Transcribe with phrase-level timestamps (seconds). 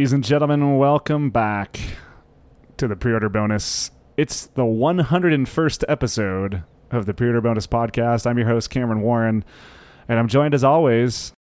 [0.00, 1.78] Ladies and gentlemen, welcome back
[2.78, 3.90] to the pre order bonus.
[4.16, 8.26] It's the 101st episode of the pre order bonus podcast.
[8.26, 9.44] I'm your host, Cameron Warren,
[10.08, 11.34] and I'm joined as always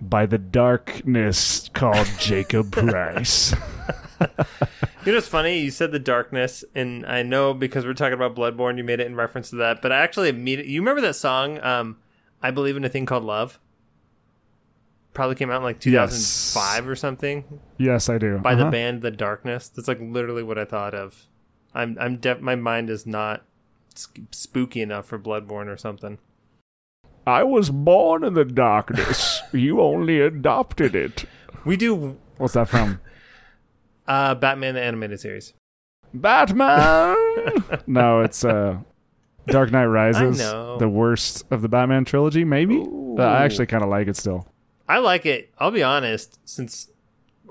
[0.00, 3.56] by the darkness called Jacob Price.
[5.04, 5.58] You know it's funny?
[5.58, 9.06] You said the darkness, and I know because we're talking about Bloodborne, you made it
[9.08, 9.82] in reference to that.
[9.82, 11.96] But I actually immediately, you remember that song, um,
[12.40, 13.58] "I Believe in a Thing Called Love"?
[15.12, 17.44] Probably came out in like 2005 or something
[17.78, 18.38] yes, I do.
[18.38, 18.70] by the Uh-huh.
[18.70, 19.68] band The Darkness.
[19.68, 21.26] That's like literally what I thought of.
[21.74, 23.44] I'm, I'm, def- my mind is not
[24.30, 26.18] spooky enough for Bloodborne or something.
[27.26, 29.40] I was born in the darkness.
[29.52, 31.24] you only adopted it.
[31.64, 33.00] We do What's that from?
[34.08, 35.52] uh, Batman the animated series.
[36.14, 37.14] Batman.
[37.86, 38.78] no, it's uh,
[39.48, 40.78] Dark Knight Rises, I know.
[40.78, 42.44] the worst of the Batman trilogy.
[42.44, 44.46] Maybe Uh, I actually kind of like it still.
[44.90, 45.50] I like it.
[45.58, 46.88] I'll be honest, since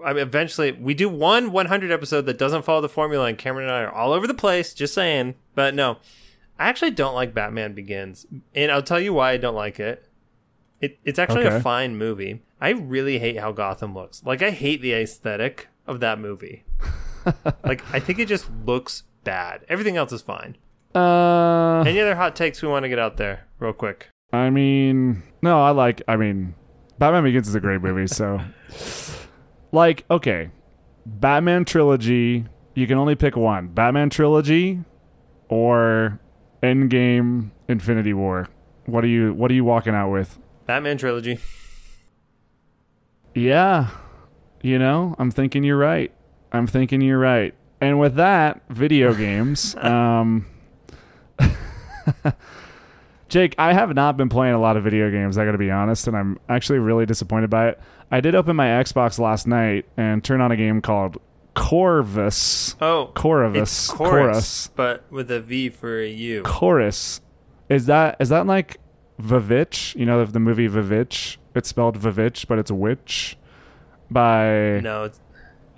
[0.06, 3.68] I mean, eventually we do one 100 episode that doesn't follow the formula, and Cameron
[3.68, 4.74] and I are all over the place.
[4.74, 5.98] Just saying, but no,
[6.58, 10.06] I actually don't like Batman Begins, and I'll tell you why I don't like it.
[10.82, 11.58] It it's actually Okay.
[11.58, 12.42] a fine movie.
[12.62, 14.22] I really hate how Gotham looks.
[14.26, 16.64] Like I hate the aesthetic of that movie.
[17.66, 19.66] like I think it just looks bad.
[19.70, 20.56] Everything else is fine.
[20.96, 24.10] Uh, Any other hot takes we want to get out there, real quick?
[24.34, 26.02] I mean, no, I like.
[26.08, 26.56] I mean,
[27.00, 28.08] Batman Begins is a great movie.
[28.08, 28.42] So,
[29.72, 30.52] like, okay,
[31.06, 32.46] Batman trilogy.
[32.76, 34.82] You can only pick one: Batman trilogy
[35.48, 36.20] or
[36.62, 38.50] Endgame, Infinity War.
[38.86, 39.34] What are you?
[39.34, 40.38] What are you walking out with?
[40.66, 41.40] Batman trilogy.
[43.34, 43.90] Yeah.
[44.62, 46.12] You know, I'm thinking you're right.
[46.52, 47.54] I'm thinking you're right.
[47.80, 49.74] And with that, video games.
[49.78, 50.46] um
[53.30, 55.70] Jake, I have not been playing a lot of video games, I got to be
[55.70, 57.80] honest, and I'm actually really disappointed by it.
[58.12, 61.22] I did open my Xbox last night and turn on a game called
[61.54, 62.76] Corvus.
[62.82, 63.62] Oh, Corvus.
[63.62, 66.42] It's chorus, but with a V for a U.
[66.44, 67.22] Chorus.
[67.70, 68.78] Is that is that like
[69.22, 69.96] Vivitch?
[69.96, 71.38] You know the, movie Vivitch?
[71.54, 73.38] It's spelled Vivitch, but it's a witch.
[74.10, 75.12] By No,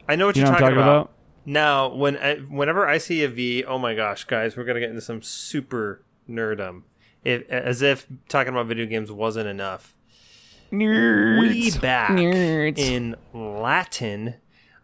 [0.08, 1.02] I know what you you're know talking, talking about.
[1.02, 1.12] about?
[1.46, 4.90] Now, when I, whenever I see a V, oh my gosh, guys, we're gonna get
[4.90, 6.84] into some super nerdum.
[7.24, 9.96] If, as if talking about video games wasn't enough.
[10.72, 14.36] Way back in Latin,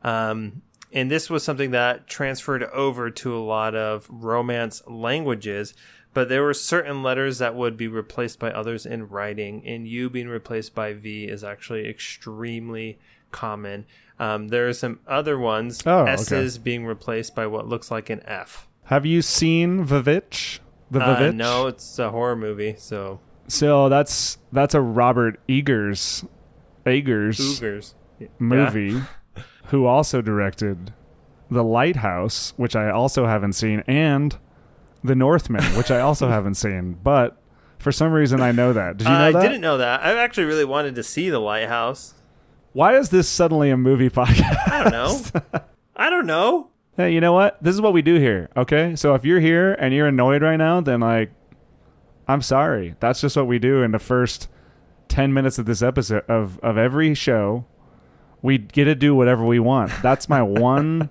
[0.03, 0.61] um,
[0.91, 5.73] and this was something that transferred over to a lot of Romance languages.
[6.13, 10.09] But there were certain letters that would be replaced by others in writing, and U
[10.09, 12.97] being replaced by V is actually extremely
[13.31, 13.85] common.
[14.19, 16.13] Um, there are some other ones, Oh, okay.
[16.13, 18.67] S's being replaced by what looks like an F.
[18.85, 20.59] Have you seen Vivitch?
[20.91, 26.25] The Uh, no, it's a horror movie, so So that's that's a Robert Eggers
[26.85, 27.95] Eggers Cougars.
[28.19, 28.27] Yeah.
[28.39, 29.01] movie
[29.65, 30.93] who also directed
[31.51, 34.37] The Lighthouse, which I also haven't seen, and
[35.03, 36.97] The Northman, which I also haven't seen.
[37.03, 37.37] But
[37.79, 38.97] for some reason I know that.
[38.97, 39.41] Did you know I that?
[39.41, 40.01] didn't know that.
[40.03, 42.13] I actually really wanted to see The Lighthouse.
[42.73, 44.67] Why is this suddenly a movie podcast?
[44.71, 45.61] I don't know.
[45.95, 46.69] I don't know.
[46.97, 47.61] Hey, you know what?
[47.61, 48.95] This is what we do here, okay?
[48.95, 51.31] So if you're here and you're annoyed right now, then like
[52.27, 52.95] I'm sorry.
[52.99, 54.49] That's just what we do in the first
[55.09, 57.65] 10 minutes of this episode of of every show.
[58.41, 59.91] We get to do whatever we want.
[60.01, 61.09] That's my one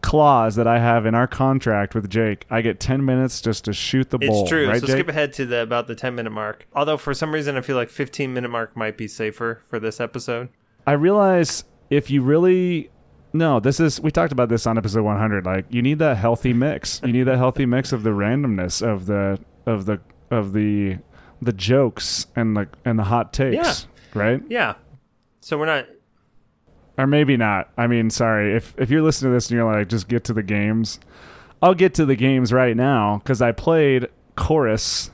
[0.00, 2.44] clause that I have in our contract with Jake.
[2.50, 4.68] I get 10 minutes just to shoot the bull, It's true.
[4.68, 4.96] right, so Jake?
[4.96, 6.66] skip ahead to the about the 10 minute mark.
[6.74, 10.00] Although for some reason I feel like 15 minute mark might be safer for this
[10.00, 10.48] episode.
[10.86, 12.90] I realize if you really
[13.32, 15.44] no, this is we talked about this on episode 100.
[15.46, 17.00] Like you need that healthy mix.
[17.04, 20.00] You need that healthy mix of the randomness of the of the
[20.30, 20.98] of the
[21.40, 24.42] the jokes and the and the hot takes, right?
[24.48, 24.74] Yeah.
[25.40, 25.86] So we're not
[26.98, 27.70] Or maybe not.
[27.76, 30.32] I mean, sorry if if you're listening to this and you're like, just get to
[30.32, 31.00] the games.
[31.60, 35.10] I'll get to the games right now because I played chorus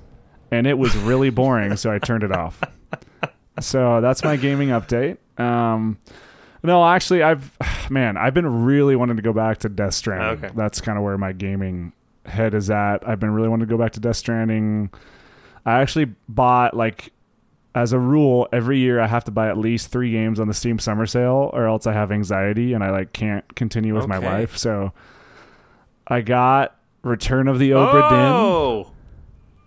[0.50, 2.60] and it was really boring, so I turned it off.
[3.60, 5.18] So that's my gaming update.
[5.36, 5.98] Um,
[6.62, 7.56] no, actually, I've
[7.90, 10.44] man, I've been really wanting to go back to Death Stranding.
[10.44, 10.54] Oh, okay.
[10.56, 11.92] That's kind of where my gaming
[12.26, 13.06] head is at.
[13.08, 14.90] I've been really wanting to go back to Death Stranding.
[15.64, 17.12] I actually bought like
[17.74, 20.54] as a rule every year I have to buy at least 3 games on the
[20.54, 24.18] Steam summer sale or else I have anxiety and I like can't continue with my
[24.18, 24.56] life.
[24.56, 24.92] So
[26.06, 28.18] I got Return of the Obra Dinn.
[28.18, 28.92] Oh.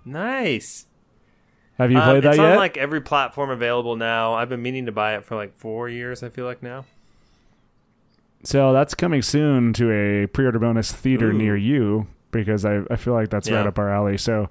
[0.04, 0.88] Nice.
[1.82, 2.52] Have you Um, played that it's yet?
[2.52, 4.34] on like every platform available now.
[4.34, 6.86] I've been meaning to buy it for like 4 years I feel like now.
[8.44, 11.34] So that's coming soon to a pre-order bonus theater Ooh.
[11.34, 14.18] near you because I, I feel like that's right up our alley.
[14.18, 14.50] So,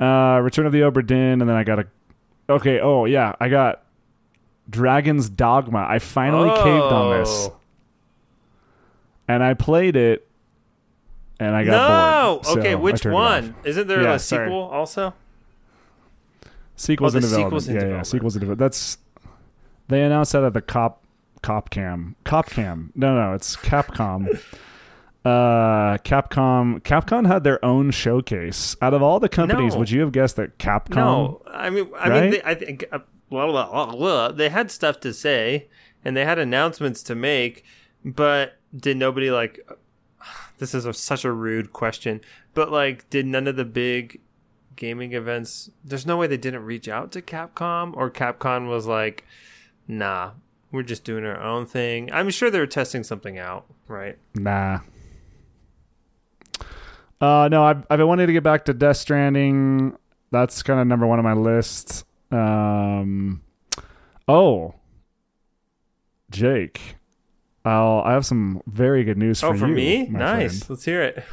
[0.00, 1.86] uh, Return of the Obra Dinn, and then I got a.
[2.48, 2.80] Okay.
[2.80, 3.82] Oh yeah, I got
[4.70, 5.86] Dragon's Dogma.
[5.88, 7.56] I finally caved on this, Oh.
[9.26, 10.26] and I played it,
[11.40, 12.34] and I got No.
[12.36, 12.46] bored.
[12.46, 13.54] so okay, which one?
[13.64, 14.46] Isn't there Yeah, a sorry.
[14.46, 15.12] sequel also?
[16.78, 17.62] Sequels Oh, in development.
[17.62, 18.60] sequel's in yeah, yeah, sequels in development.
[18.60, 18.98] That's
[19.88, 21.02] they announced that at the Cop
[21.42, 22.14] Cop Cam.
[22.24, 22.92] Cop Cam.
[22.94, 24.28] No, no, it's Capcom.
[25.24, 28.76] uh Capcom Capcom had their own showcase.
[28.80, 29.80] Out of all the companies, No.
[29.80, 32.22] would you have guessed that Capcom No, I mean, I Right?
[32.22, 34.28] mean, they, I think uh, blah, blah, blah, blah.
[34.32, 35.68] they had stuff to say
[36.04, 37.64] and they had announcements to make,
[38.04, 39.58] but did nobody like?
[40.58, 42.20] This is a, such a rude question,
[42.52, 44.20] but like, did none of the big
[44.78, 45.70] gaming events?
[45.84, 49.26] There's no way they didn't reach out to Capcom, or Capcom was like,
[49.86, 50.30] "Nah,
[50.72, 54.16] we're just doing our own thing." I'm sure they were testing something out, right?
[54.34, 54.78] Nah.
[57.20, 59.96] Uh no, I've I've been wanting to get back to Death Stranding.
[60.30, 62.04] That's kind of number one on my list.
[62.30, 63.42] Um
[64.28, 64.74] Oh.
[66.30, 66.94] Jake.
[67.64, 69.74] I'll I have some very good news oh, for for you.
[69.74, 70.58] me, nice.
[70.60, 70.70] friend.
[70.70, 71.24] Let's hear it.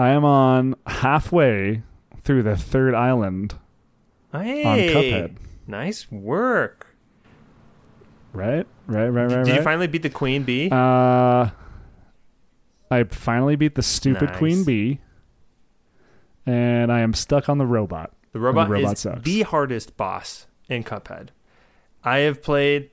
[0.00, 1.82] I am on halfway
[2.22, 3.54] through the third island
[4.32, 5.36] Hey, on Cuphead.
[5.66, 6.86] nice work.
[8.32, 8.66] Right?
[8.86, 9.64] Right, right, right, Did you right.
[9.64, 10.68] finally beat the queen bee?
[10.70, 11.50] Uh,
[12.90, 14.38] I finally beat the stupid Nice.
[14.38, 15.00] queen bee,
[16.46, 18.12] and I am stuck on the robot.
[18.32, 19.22] the robot, robot is sucks.
[19.22, 21.28] the hardest boss in Cuphead.
[22.04, 22.89] I have played.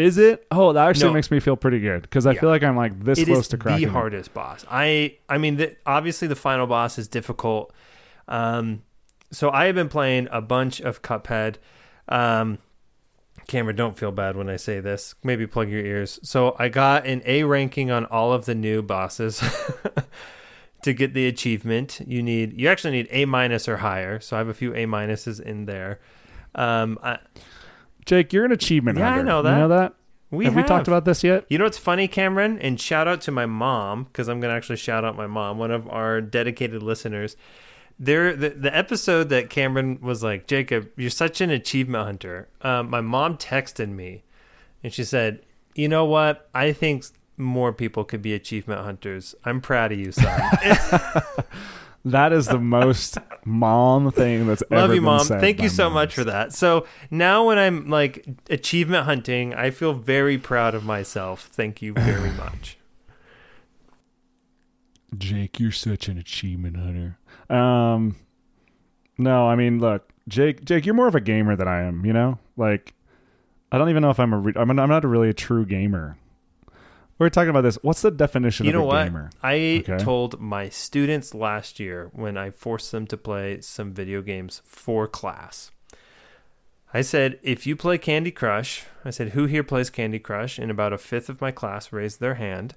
[0.00, 0.46] Is it?
[0.50, 1.14] Oh, that actually No.
[1.14, 2.40] makes me feel pretty good because I Yeah.
[2.40, 3.88] feel like I'm like this It close is to the cracking.
[3.88, 3.90] it.
[3.92, 4.64] hardest boss.
[4.70, 7.72] I I mean, the, obviously the final boss is difficult.
[8.28, 8.82] Um,
[9.30, 11.56] so I have been playing a bunch of Cuphead.
[12.08, 12.58] Um,
[13.46, 15.14] Cameron, don't feel bad when I say this.
[15.24, 16.20] Maybe plug your ears.
[16.22, 19.42] So I got an A ranking on all of the new bosses.
[20.82, 24.18] to get the achievement, you need you actually need A minus or higher.
[24.20, 26.00] So I have a few A minuses in there.
[26.54, 27.18] Um, I,
[28.06, 29.14] Jake, you're an achievement hunter.
[29.14, 29.52] Yeah, I know that.
[29.52, 29.94] You know that?
[30.30, 31.44] we have, we talked about this yet?
[31.48, 32.58] You know what's funny, Cameron?
[32.60, 35.70] And shout out to my mom because I'm gonna actually shout out my mom, one
[35.70, 37.36] of our dedicated listeners.
[37.98, 42.48] There, the, the episode that Cameron was like, Jacob, you're such an achievement hunter.
[42.62, 44.22] Um, my mom texted me,
[44.82, 45.44] and she said,
[45.74, 46.48] "You know what?
[46.54, 47.04] I think
[47.36, 49.34] more people could be achievement hunters.
[49.44, 50.40] I'm proud of you, son.
[52.04, 55.24] That is the most mom thing that's ever Love you, been mom.
[55.26, 55.94] said Thank you so moms.
[55.94, 56.52] much for that.
[56.54, 61.50] So now when I'm like achievement hunting, I feel very proud of myself.
[61.52, 62.78] Thank you very much."
[65.18, 67.18] Jake, you're such an achievement hunter.
[67.54, 68.16] Um,
[69.18, 72.06] no, I mean, look, Jake, Jake, you're more of a gamer than I am.
[72.06, 72.94] You know, like,
[73.72, 75.66] I don't even know if I'm a, re- I'm, I'm not a really a true
[75.66, 76.16] gamer.
[77.20, 77.76] We We're talking about this.
[77.82, 79.04] What's the definition you of know a what?
[79.04, 79.30] gamer?
[79.42, 79.98] I Okay.
[79.98, 85.06] told my students last year when I forced them to play some video games for
[85.06, 85.70] class.
[86.94, 90.58] I said, if you play Candy Crush, I said, who here plays Candy Crush?
[90.58, 92.74] And about a fifth of my class raised their hand.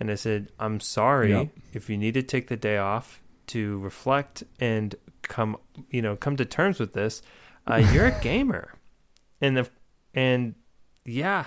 [0.00, 1.48] And I said, I'm sorry Yep.
[1.72, 5.58] if you need to take the day off to reflect and come,
[5.90, 7.22] you know, come to terms with this.
[7.70, 8.74] Uh, you're a gamer,
[9.40, 9.68] and the
[10.12, 10.54] and
[11.04, 11.46] yeah,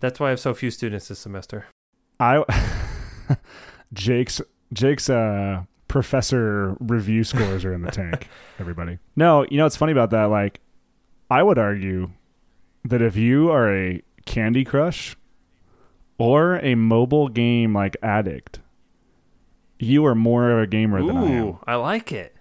[0.00, 1.66] that's why I have so few students this semester.
[2.20, 2.44] I,
[3.92, 4.40] Jake's
[4.72, 8.28] Jake's uh professor review scores are in the tank.
[8.58, 10.24] Everybody, no, you know what's funny about that?
[10.24, 10.60] Like,
[11.30, 12.10] I would argue
[12.84, 15.16] that if you are a Candy Crush
[16.18, 18.60] or a mobile game like addict,
[19.78, 22.34] you are more of a gamer than I am, I like it.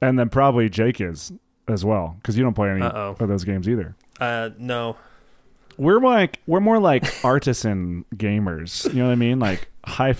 [0.00, 1.32] and then probably Jake is
[1.66, 3.16] as well because you don't play any Uh-oh.
[3.18, 3.96] of those games either.
[4.20, 4.96] Uh, no.
[5.78, 8.84] We're like we're more like artisan gamers.
[8.92, 9.38] You know what I mean?
[9.38, 10.14] Like high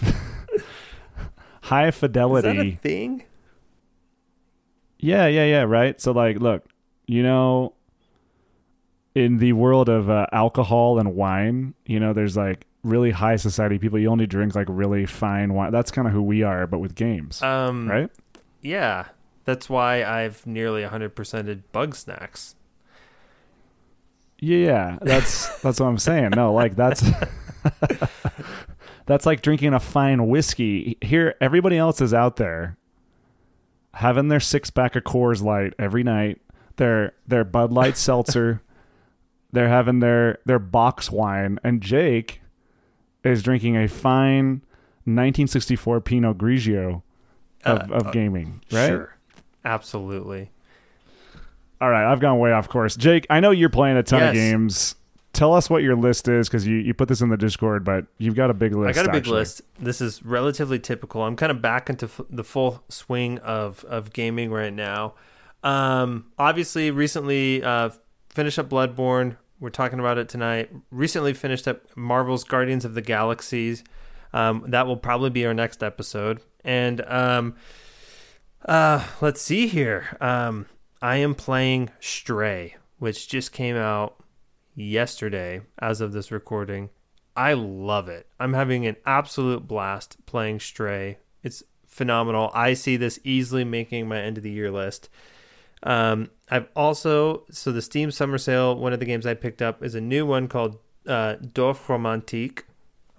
[1.63, 2.73] high Is that fidelity.
[2.73, 3.25] a thing?
[4.99, 6.01] Yeah, yeah, yeah, right.
[6.01, 6.65] So like look,
[7.07, 7.75] you know
[9.15, 13.77] in the world of uh, alcohol and wine, you know, there's like really high society
[13.79, 15.73] people you only drink like really fine wine.
[15.73, 18.11] That's kind of who we are but with games, Um, right?
[18.63, 19.07] Yeah,
[19.45, 22.55] that's why I've nearly 100%ed Bugsnax.
[24.41, 26.31] Yeah, that's that's what I'm saying.
[26.37, 27.03] No, like that's
[29.07, 30.97] that's like drinking a fine whiskey.
[31.01, 32.77] Here, everybody else is out there
[33.95, 36.41] having their six pack of Coors Light every night.
[36.77, 38.63] Their their Bud Light seltzer.
[39.53, 42.43] They're having their their box wine, and Jake
[43.25, 44.63] is drinking a fine
[45.05, 47.03] 1964 Pinot Grigio
[47.65, 48.61] of, Uh, of uh, gaming.
[48.71, 48.89] Right?
[48.89, 49.17] Sure.
[49.65, 50.51] Absolutely.
[51.81, 52.97] All right, I've gone way off course.
[52.97, 54.97] Jake, I know you're playing a ton of games.
[55.33, 58.07] Tell us what your list is because you, you put this in the Discord, but
[58.17, 58.99] you've got a big list.
[58.99, 59.39] I got a big actually.
[59.39, 59.63] list.
[59.79, 61.23] This is relatively typical.
[61.23, 65.15] I'm kind of back into f- the full swing of, of gaming right now.
[65.63, 67.91] Um, obviously, recently uh,
[68.31, 69.37] finished up Bloodborne.
[69.61, 70.71] We're talking about it tonight.
[70.91, 73.85] Recently finished up Marvel's Guardians of the Galaxies.
[74.33, 76.41] Um, that will probably be our next episode.
[76.65, 77.55] And um,
[78.65, 80.17] uh, let's see here.
[80.21, 80.67] Um,
[81.01, 84.17] I am playing Stray, which just came out
[84.75, 86.91] yesterday as of this recording.
[87.37, 88.27] I love it.
[88.41, 91.19] I'm having an absolute blast playing Stray.
[91.45, 92.51] It's phenomenal.
[92.53, 95.09] I see this easily making my end of the year list.
[95.85, 98.77] Um, I've also so the Steam Summer Sale.
[98.77, 102.63] One of the games I picked up is a new one called uh, Dorfromantik.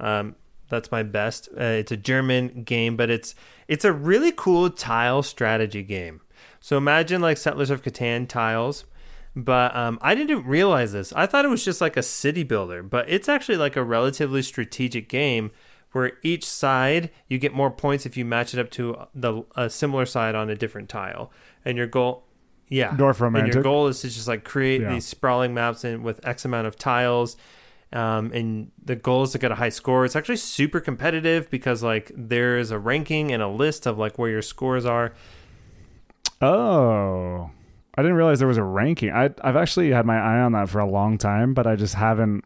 [0.01, 0.35] Um,
[0.67, 1.47] that's my best.
[1.57, 3.35] Uh, it's a German game, but it's
[3.69, 6.19] it's a really cool tile strategy game.
[6.59, 8.85] So imagine like Settlers of Catan tiles,
[9.35, 11.13] but um, I didn't realize this.
[11.13, 14.41] I thought it was just like a city builder, but it's actually like a relatively
[14.41, 15.51] strategic game
[15.91, 19.69] where each side you get more points if you match it up to the a
[19.69, 21.31] similar side on a different tile,
[21.65, 22.25] and your goal
[22.69, 22.95] yeah.
[22.95, 24.93] Dorf And your goal is to just like create Yeah.
[24.93, 27.35] these sprawling maps and with X amount of tiles.
[27.91, 30.05] Um, and the goal is to get a high score.
[30.05, 34.19] It's actually super competitive because like there is a ranking and a list of like
[34.19, 35.13] where your scores are.
[36.41, 37.49] Oh,
[37.95, 39.11] I didn't realize there was a ranking.
[39.11, 41.95] I I've actually had my eye on that for a long time, but I just
[41.95, 42.45] haven't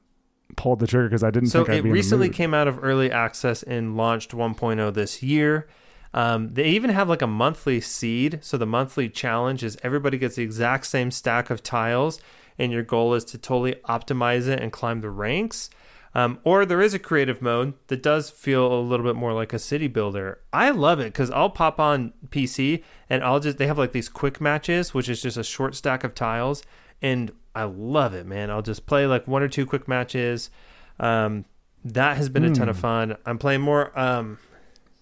[0.55, 2.37] pulled the trigger because I didn't So think I'd it be recently in the mood.
[2.37, 5.67] came out of early access and launched 1.0 this year.
[6.13, 8.39] Um, they even have like a monthly seed.
[8.41, 12.19] So the monthly challenge is everybody gets the exact same stack of tiles,
[12.57, 15.69] and your goal is to totally optimize it and climb the ranks.
[16.15, 19.51] Um, or there is a creative mode that does feel a little bit more like
[19.51, 20.39] a city builder.
[20.53, 24.09] I love it because I'll pop on PC and I'll just they have like these
[24.09, 26.61] quick matches, which is just a short stack of tiles,
[27.01, 28.51] and I love it, man.
[28.51, 30.51] I'll just play like one or two quick matches.
[30.99, 31.45] Um,
[31.83, 33.17] that has been a ton of fun.
[33.25, 33.97] I'm playing more.
[33.99, 34.37] Um,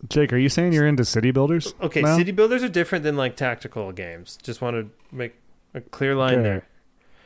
[0.07, 1.75] Jake, are you saying you're into city builders?
[1.81, 2.17] okay, now?
[2.17, 4.37] city builders are different than like tactical games.
[4.41, 5.35] Just want to make
[5.73, 6.41] a clear line Okay.
[6.43, 6.67] there.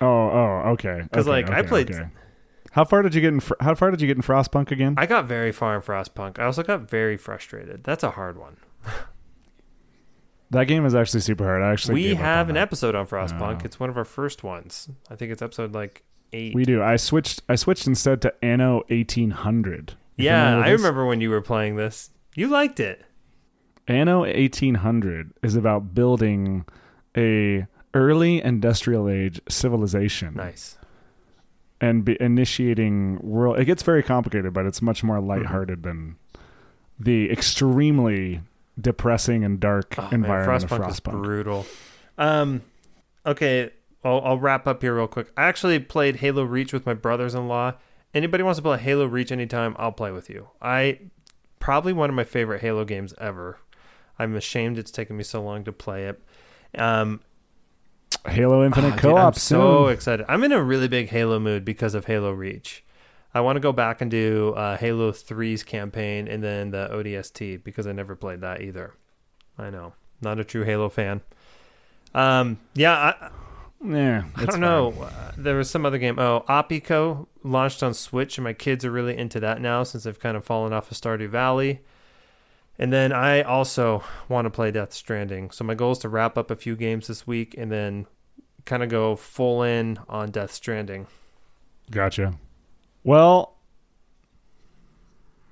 [0.01, 1.03] Oh, oh, okay.
[1.13, 2.09] 'Cause, Okay, like, I okay, played- okay.
[2.75, 3.39] How far did you get in?
[3.39, 4.95] Fr- How far did you get in Frostpunk again?
[4.97, 6.39] I got very far in Frostpunk.
[6.39, 7.85] I also got very frustrated.
[7.85, 8.57] That's a hard one.
[10.51, 11.61] that game is actually super hard.
[11.61, 12.61] I actually we have an that.
[12.61, 13.61] episode on Frostpunk.
[13.61, 13.65] Oh.
[13.65, 14.89] It's one of our first ones.
[15.09, 16.03] I think it's episode like
[16.33, 16.53] eight.
[16.53, 16.83] We do.
[16.83, 17.43] I switched.
[17.47, 19.93] I switched instead to Anno 1800.
[20.17, 22.09] Yeah, familiar I remember when you were playing this.
[22.35, 23.05] You liked it.
[23.87, 26.65] Anno 1800 is about building
[27.15, 30.77] a early industrial age civilization Nice.
[31.81, 33.59] And be initiating world.
[33.59, 35.27] It gets very complicated, but it's much more Mm-hmm.
[35.27, 36.15] lighthearted than
[36.99, 38.41] the extremely
[38.79, 41.65] depressing and dark Oh, man, environment of Frostpunk is brutal.
[42.17, 42.61] Um,
[43.25, 43.71] okay,
[44.03, 45.31] I'll, I'll wrap up here real quick.
[45.35, 47.73] I actually played Halo Reach with my brothers-in-law.
[48.13, 50.49] Anybody wants to play Halo Reach anytime, I'll play with you.
[50.61, 50.99] I
[51.59, 53.59] probably one of my favorite Halo games ever.
[54.17, 56.21] I'm ashamed it's taken me so long to play it.
[56.77, 57.19] Um,
[58.27, 59.59] Halo oh, Infinite dude, Co-op I'm soon.
[59.59, 60.25] so excited.
[60.27, 62.83] I'm in a really big Halo mood because of Halo Reach.
[63.33, 67.63] I want to go back and do uh, Halo 3's campaign and then the ODST
[67.63, 68.93] because I never played that either.
[69.57, 71.21] I know, not a true Halo fan.
[72.13, 73.29] Um, yeah, I,
[73.85, 74.93] yeah, I don't know.
[74.93, 76.17] Uh, there was some other game.
[76.17, 80.19] Oh, Opico launched on Switch, and my kids are really into that now since they've
[80.19, 81.81] kind of fallen off of Stardew Valley.
[82.77, 85.51] And then I also want to play Death Stranding.
[85.51, 88.07] So my goal is to wrap up a few games this week and then
[88.65, 91.07] kind of go full in on Death Stranding.
[91.91, 92.33] Gotcha.
[93.03, 93.55] Well,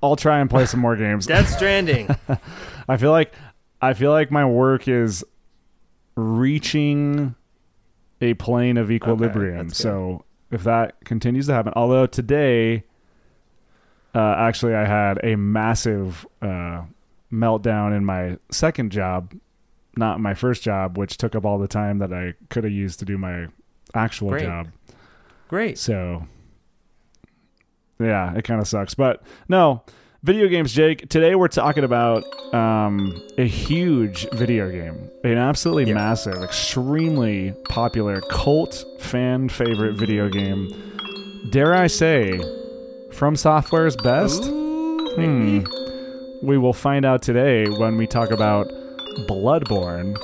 [0.02, 1.26] I'll try and play some more games.
[1.26, 2.10] Death Stranding.
[2.88, 3.34] I feel like
[3.82, 5.24] I feel like my work is
[6.16, 7.36] reaching
[8.22, 9.68] a plane of equilibrium.
[9.68, 9.76] good.
[9.76, 12.84] so if that continues to happen, although today,
[14.16, 16.84] uh, actually, I had a massive uh,
[17.32, 19.34] meltdown in my second job,
[19.96, 23.00] not my first job, which took up all the time that I could have used
[23.00, 23.48] to do my
[23.94, 24.44] actual Great.
[24.44, 24.68] job.
[25.50, 25.78] Great.
[25.78, 26.26] So,
[28.00, 28.96] yeah, it kind of sucks.
[28.96, 29.84] But no,
[30.24, 31.08] video games, Jake.
[31.10, 32.24] Today we're talking about
[32.54, 35.94] um, a huge video game, an absolutely Yeah.
[35.96, 40.70] massive, extremely popular cult fan favorite video game.
[41.52, 42.40] Dare I say,
[43.12, 44.44] from Software's best?
[44.46, 44.70] Ooh,
[45.16, 45.60] Hmm.
[46.42, 48.68] We will find out today when we talk about
[49.28, 50.18] Bloodborne.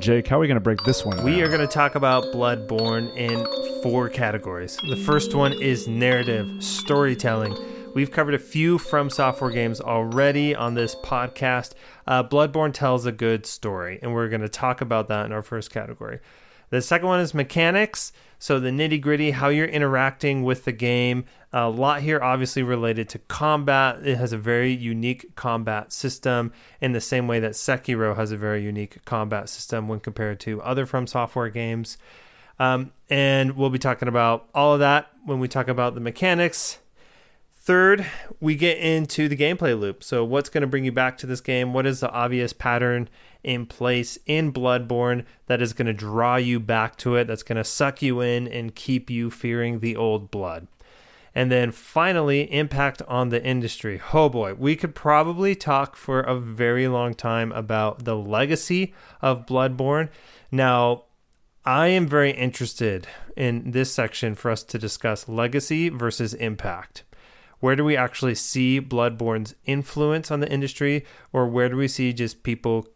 [0.00, 1.22] Jake, how are we going to break this one?
[1.22, 1.42] We down?
[1.42, 3.46] are going to talk about Bloodborne in
[3.82, 4.76] four categories.
[4.88, 7.56] The first one is narrative, storytelling.
[7.94, 11.72] We've covered a few From Software games already on this podcast.
[12.06, 15.40] Uh, Bloodborne tells a good story, and we're going to talk about that in our
[15.40, 16.18] first category.
[16.70, 18.12] The second one is mechanics.
[18.38, 21.24] So, the nitty gritty, how you're interacting with the game.
[21.52, 24.06] A lot here, obviously, related to combat.
[24.06, 28.36] It has a very unique combat system in the same way that Sekiro has a
[28.36, 31.96] very unique combat system when compared to other From Software games.
[32.58, 36.78] Um, and we'll be talking about all of that when we talk about the mechanics.
[37.56, 38.06] Third,
[38.38, 40.04] we get into the gameplay loop.
[40.04, 41.72] So, what's going to bring you back to this game?
[41.72, 43.08] What is the obvious pattern
[43.46, 47.56] in place in Bloodborne that is going to draw you back to it, that's going
[47.56, 50.66] to suck you in and keep you fearing the old blood?
[51.34, 54.00] And then finally, impact on the industry.
[54.12, 59.46] Oh boy, we could probably talk for a very long time about the legacy of
[59.46, 60.08] Bloodborne.
[60.50, 61.04] Now,
[61.64, 67.04] I am very interested in this section for us to discuss legacy versus impact.
[67.60, 72.12] Where do we actually see Bloodborne's influence on the industry, or where do we see
[72.12, 72.86] just people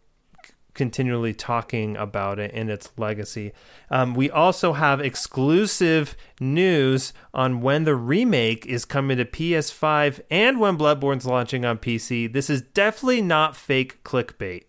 [0.73, 3.51] continually talking about it and its legacy.
[3.89, 10.59] Um, we also have exclusive news on when the remake is coming to PS5 and
[10.59, 12.31] when Bloodborne's launching on PC.
[12.31, 14.63] This is definitely not fake clickbait.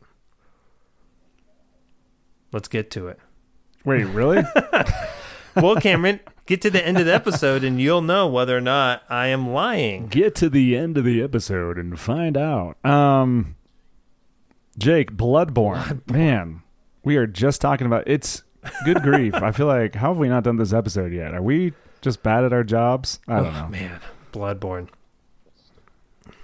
[2.52, 3.18] Let's get to it.
[3.84, 4.42] Wait, really?
[5.56, 9.02] well, Cameron, get to the end of the episode and you'll know whether or not
[9.08, 10.08] I am lying.
[10.08, 12.84] Get to the end of the episode and find out.
[12.84, 13.56] Um
[14.78, 16.02] Jake, Bloodborne.
[16.06, 16.10] Bloodborne.
[16.10, 16.62] Man,
[17.04, 18.42] we are just talking about it's
[18.84, 19.34] good grief.
[19.34, 21.34] I feel like how have we not done this episode yet?
[21.34, 23.20] Are we just bad at our jobs?
[23.28, 23.68] I don't oh, know.
[23.68, 24.00] Man,
[24.32, 24.88] Bloodborne.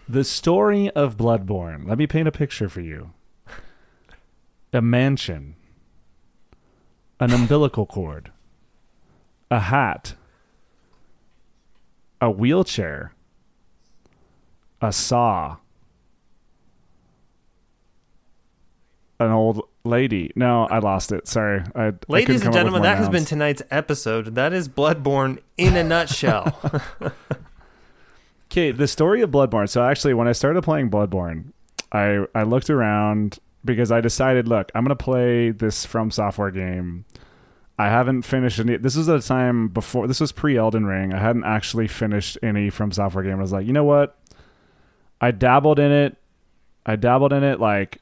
[0.08, 1.86] The story of Bloodborne.
[1.86, 3.12] Let me paint a picture for you.
[4.72, 5.56] A mansion.
[7.20, 8.30] An umbilical cord.
[9.50, 10.14] A hat.
[12.20, 13.12] A wheelchair.
[14.80, 15.56] A saw
[19.20, 20.32] an old lady.
[20.36, 21.26] No, I lost it.
[21.26, 21.62] Sorry.
[21.74, 23.06] I, Ladies I and gentlemen, that nouns.
[23.06, 24.34] has been tonight's episode.
[24.34, 26.58] That is Bloodborne in a nutshell.
[28.50, 29.68] okay, the story of Bloodborne.
[29.68, 31.52] So actually, when I started playing Bloodborne,
[31.92, 37.04] I I looked around because I decided, look, I'm gonna play this From Software game.
[37.78, 38.76] I haven't finished any.
[38.76, 40.06] This was a time before.
[40.06, 41.12] This was pre Elden Ring.
[41.12, 43.38] I hadn't actually finished any From Software game.
[43.38, 44.16] I was like, you know what?
[45.20, 46.16] I dabbled in it.
[46.86, 48.00] I dabbled in it like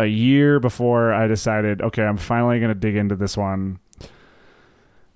[0.00, 3.78] a year before I decided, okay, I'm finally going to dig into this one.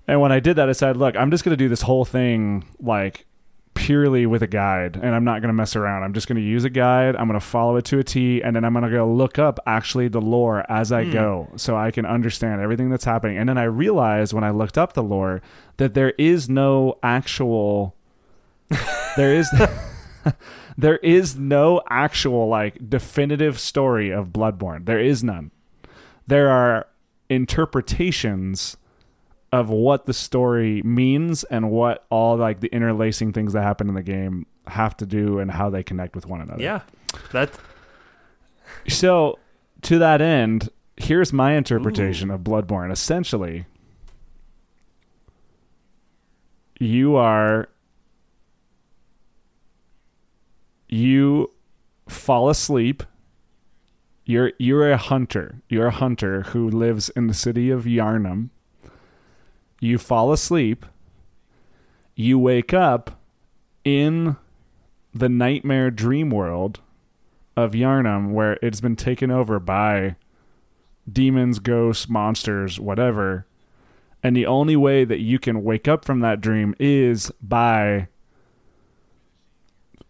[0.07, 2.05] And when I did that, I said, look, I'm just going to do this whole
[2.05, 3.25] thing like
[3.73, 6.03] purely with a guide and I'm not going to mess around.
[6.03, 7.15] I'm just going to use a guide.
[7.15, 9.37] I'm going to follow it to a T and then I'm going to go look
[9.37, 11.13] up actually the lore as I mm.
[11.13, 13.37] go so I can understand everything that's happening.
[13.37, 15.41] And then I realized when I looked up the lore
[15.77, 17.95] that there is no actual
[19.17, 19.49] there is
[20.77, 24.85] there is no actual like definitive story of Bloodborne.
[24.85, 25.51] There is none.
[26.27, 26.87] There are
[27.29, 28.77] interpretations
[29.51, 33.95] of what the story means and what all like the interlacing things that happen in
[33.95, 36.61] the game have to do and how they connect with one another.
[36.61, 36.81] Yeah.
[37.31, 37.51] That
[38.87, 39.39] So
[39.83, 42.35] to that end, here's my interpretation Ooh.
[42.35, 42.91] of Bloodborne.
[42.91, 43.65] Essentially,
[46.79, 47.69] you are
[50.87, 51.51] you
[52.07, 53.03] fall asleep.
[54.25, 55.61] You're you're a hunter.
[55.69, 58.49] You're a hunter who lives in the city of Yharnam.
[59.79, 60.85] You fall asleep.
[62.15, 63.21] You wake up
[63.83, 64.37] in
[65.13, 66.79] the nightmare dream world
[67.55, 70.15] of Yharnam where it's been taken over by
[71.11, 73.45] demons, ghosts, monsters, whatever.
[74.23, 78.07] And the only way that you can wake up from that dream is by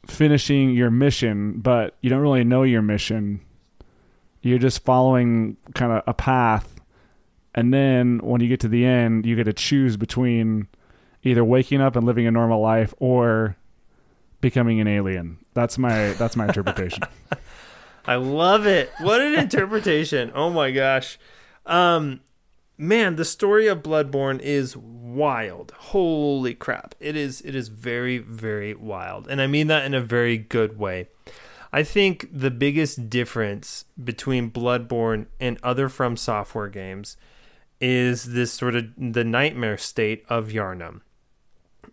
[0.07, 3.41] finishing your mission, but you don't really know your mission.
[4.41, 6.75] You're just following kind of a path.
[7.53, 10.67] And then when you get to the end, you get to choose between
[11.23, 13.57] either waking up and living a normal life or
[14.41, 15.39] becoming an alien.
[15.53, 17.03] That's my that's my interpretation.
[18.05, 18.91] I love it.
[18.99, 20.31] What an interpretation.
[20.35, 21.17] Oh my gosh.
[21.65, 22.19] Um
[22.77, 25.71] man, the story of Bloodborne is wild.
[25.77, 26.95] Holy crap.
[26.99, 29.27] It is it is very very wild.
[29.27, 31.07] And I mean that in a very good way.
[31.71, 37.17] I think the biggest difference between Bloodborne and other From Software games
[37.81, 41.01] is this sort of the nightmare state of Yharnam.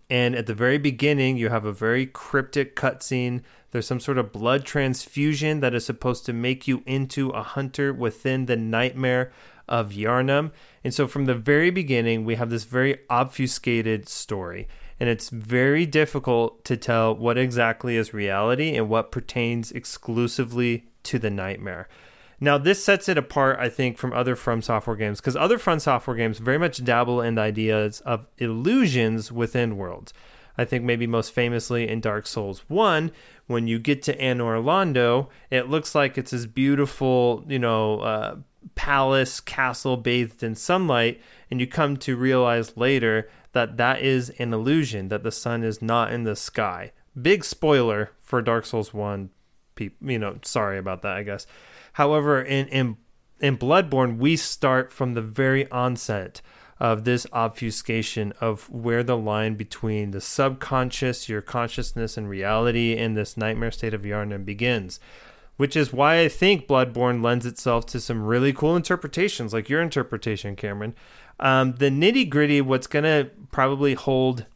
[0.08, 3.42] And at the very beginning, you have a very cryptic cutscene.
[3.70, 7.92] There's some sort of blood transfusion that is supposed to make you into a hunter
[7.92, 9.32] within the nightmare
[9.68, 10.52] of Yharnam.
[10.84, 14.68] And so from the very beginning, we have this very obfuscated story.
[15.00, 21.18] And it's very difficult to tell what exactly is reality and what pertains exclusively to
[21.18, 21.88] the nightmare.
[22.42, 25.78] Now, this sets it apart, I think, from other From Software games, because other From
[25.78, 30.12] Software games very much dabble in the ideas of illusions within worlds.
[30.58, 33.12] I think maybe most famously in Dark Souls 1,
[33.46, 38.36] when you get to Anor Londo, it looks like it's this beautiful, you know, uh,
[38.74, 41.20] palace castle bathed in sunlight
[41.50, 45.82] and you come to realize later that that is an illusion that the sun is
[45.82, 49.30] not in the sky big spoiler for dark souls 1
[49.74, 51.46] people you know sorry about that i guess
[51.94, 52.96] however in in
[53.40, 56.40] in bloodborne we start from the very onset
[56.82, 63.14] of this obfuscation of where the line between the subconscious, your consciousness, and reality in
[63.14, 64.98] this nightmare state of Yharnam begins.
[65.56, 69.82] Which is why I think Bloodborne lends itself to some really cool interpretations, like your
[69.82, 70.94] interpretation, Cameron.
[71.38, 74.46] Um, the nitty gritty, what's going to probably hold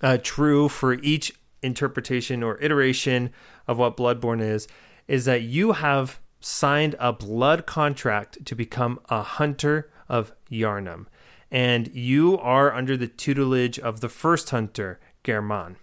[0.00, 3.30] uh, true for each interpretation or iteration
[3.66, 4.68] of what Bloodborne is,
[5.08, 11.06] is that you have signed a blood contract to become a hunter of Yharnam.
[11.50, 15.76] and you are under the tutelage of the first hunter, Gehrman.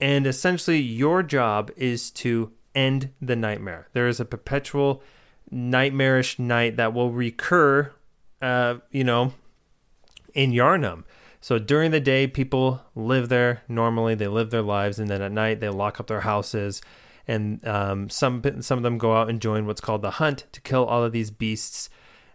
[0.00, 3.88] And essentially, your job is to end the nightmare.
[3.92, 5.02] There is a perpetual
[5.50, 7.92] nightmarish night that will recur,
[8.42, 9.32] uh, you know,
[10.34, 11.04] in Yharnam.
[11.40, 14.14] So during the day, people live there normally.
[14.14, 16.80] They live their lives, and then at night, they lock up their houses.
[17.28, 20.60] And um, some some of them go out and join what's called the hunt to
[20.60, 21.88] kill all of these beasts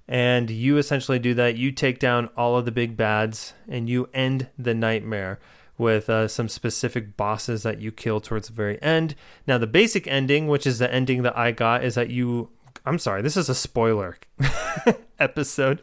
[0.10, 1.56] and you essentially do that.
[1.56, 5.40] You take down all of the big bads and you end the nightmare
[5.80, 9.16] with uh, some specific bosses that you kill towards the very end.
[9.48, 12.50] Now, the basic ending, which is the ending that I got, is that you.
[12.86, 14.18] I'm sorry, this is a spoiler
[15.20, 15.82] episode.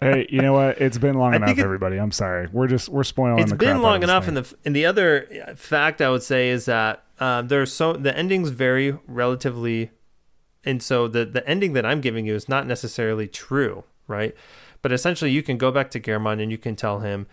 [0.00, 0.80] hey, you know what?
[0.80, 1.98] It's been long enough, it, everybody.
[1.98, 2.48] I'm sorry.
[2.50, 3.40] We're just we're spoiling.
[3.40, 7.04] It's been long enough, and the and the other fact I would say is that
[7.18, 9.90] uh, there's so the endings vary relatively
[10.66, 14.34] and so the the ending that I'm giving you is not necessarily true, right?
[14.82, 17.26] But essentially, you can go back to Gehrman and you can tell him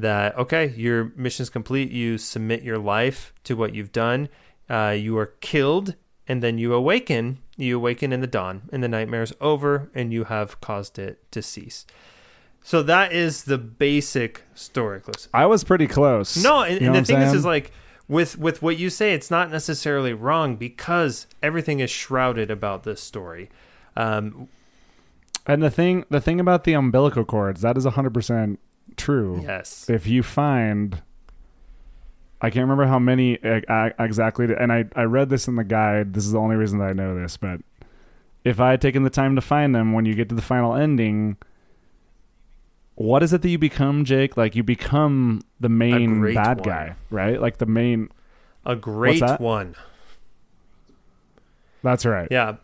[0.00, 1.90] that okay, your mission's complete.
[1.90, 4.28] You submit your life to what you've done.
[4.68, 5.94] Uh, you are killed,
[6.26, 7.38] and then you awaken.
[7.56, 11.42] You awaken in the dawn, and the nightmare's over, and you have caused it to
[11.42, 11.86] cease.
[12.62, 15.00] So that is the basic story.
[15.34, 16.42] I was pretty close.
[16.42, 17.28] No, and, and the thing saying?
[17.28, 17.70] is, is like
[18.08, 23.00] with with what you say, it's not necessarily wrong because everything is shrouded about this
[23.00, 23.50] story.
[23.96, 24.48] Um,
[25.46, 28.58] and the thing the thing about the umbilical cords that is hundred percent
[28.96, 29.42] true.
[29.42, 29.88] Yes.
[29.88, 31.02] If you find,
[32.40, 36.14] I can't remember how many exactly, and I I read this in the guide.
[36.14, 37.60] This is the only reason that I know this, but
[38.44, 40.74] if I had taken the time to find them, when you get to the final
[40.74, 41.36] ending
[42.96, 44.36] what is it that you become, Jake?
[44.36, 46.68] Like you become the main bad one.
[46.68, 47.40] guy, right?
[47.40, 48.08] Like the main
[48.64, 49.74] a great one.
[51.82, 52.28] That's right.
[52.30, 52.56] Yeah.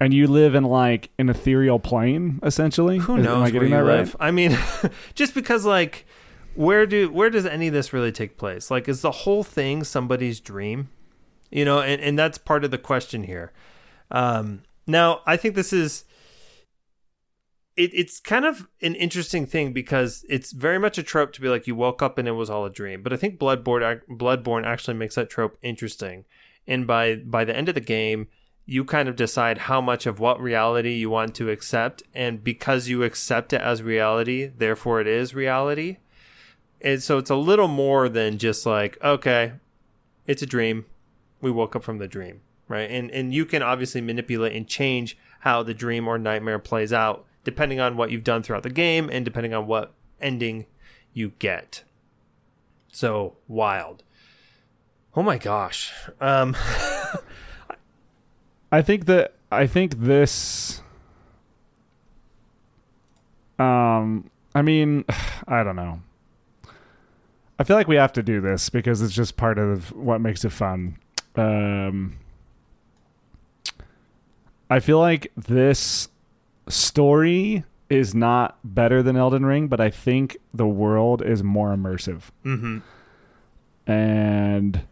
[0.00, 2.98] And you live in like an ethereal plane, essentially.
[2.98, 4.14] Who knows Am where you live?
[4.14, 4.28] Right?
[4.28, 4.56] I mean,
[5.14, 6.06] just because like
[6.54, 8.70] where do where does any of this really take place?
[8.70, 10.88] Like, is the whole thing somebody's dream?
[11.50, 13.52] You know, and, and that's part of the question here.
[14.10, 16.04] Um, now, I think this is
[17.76, 21.48] it, it's kind of an interesting thing because it's very much a trope to be
[21.48, 23.04] like you woke up and it was all a dream.
[23.04, 26.24] But I think Bloodborne Bloodborne actually makes that trope interesting.
[26.66, 28.26] And by by the end of the game,
[28.70, 32.86] you kind of decide how much of what reality you want to accept, and because
[32.86, 35.96] you accept it as reality, therefore it is reality.
[36.82, 39.54] And so it's a little more than just like okay,
[40.26, 40.84] it's a dream.
[41.40, 42.90] We woke up from the dream, right?
[42.90, 47.24] And and you can obviously manipulate and change how the dream or nightmare plays out
[47.44, 50.66] depending on what you've done throughout the game and depending on what ending
[51.14, 51.84] you get.
[52.92, 54.02] So wild.
[55.16, 55.90] Oh my gosh.
[56.20, 56.54] Um
[58.70, 60.82] I think that I think this
[63.58, 65.04] um I mean,
[65.48, 66.00] I don't know.
[67.58, 70.44] I feel like we have to do this because it's just part of what makes
[70.44, 70.98] it fun.
[71.36, 72.18] Um
[74.70, 76.08] I feel like this
[76.68, 82.24] story is not better than Elden Ring, but I think the world is more immersive.
[82.44, 82.78] Mm-hmm.
[83.90, 84.82] And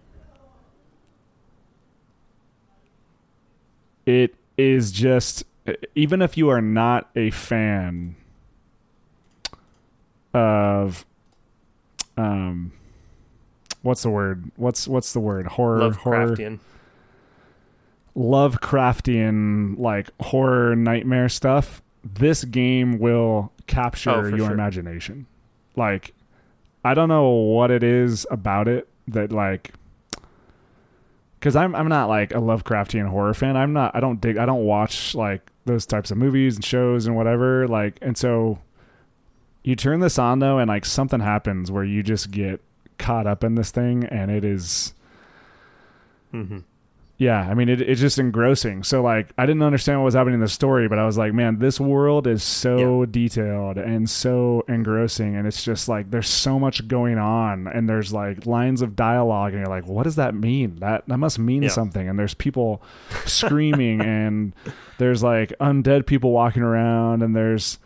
[4.07, 5.45] it is just,
[5.95, 8.17] even if you are not a fan
[10.33, 11.05] of,
[12.17, 12.73] um,
[13.83, 14.51] what's the word?
[14.57, 15.47] What's what's the word?
[15.47, 16.37] Horror, horror.
[18.17, 24.53] Lovecraftian like horror nightmare stuff, this game will capture oh, your sure.
[24.53, 25.27] imagination.
[25.77, 26.15] Like
[26.85, 29.73] I don't know what it is about it that like
[31.47, 33.57] cuz I'm I'm not like a Lovecraftian horror fan.
[33.57, 37.07] I'm not I don't dig I don't watch like those types of movies and shows
[37.07, 38.59] and whatever like and so
[39.63, 42.61] you turn this on though and like something happens where you just get
[42.99, 44.95] caught up in this thing and it is,
[46.33, 46.59] mm-hmm
[47.19, 48.83] yeah, I mean, it, it's just engrossing.
[48.83, 51.33] So, like, I didn't understand what was happening in the story, but I was like,
[51.33, 53.07] man, this world is so yeah.
[53.11, 55.35] detailed and so engrossing.
[55.35, 57.69] And it's just like, there's so much going on.
[57.69, 59.53] And there's like lines of dialogue.
[59.53, 60.77] And you're like, what does that mean?
[60.77, 61.71] That, that must mean yeah.
[61.71, 62.07] something.
[62.07, 62.83] And there's people
[63.25, 64.03] screaming.
[64.03, 64.55] and
[64.99, 67.23] there's like undead people walking around.
[67.23, 67.79] And there's,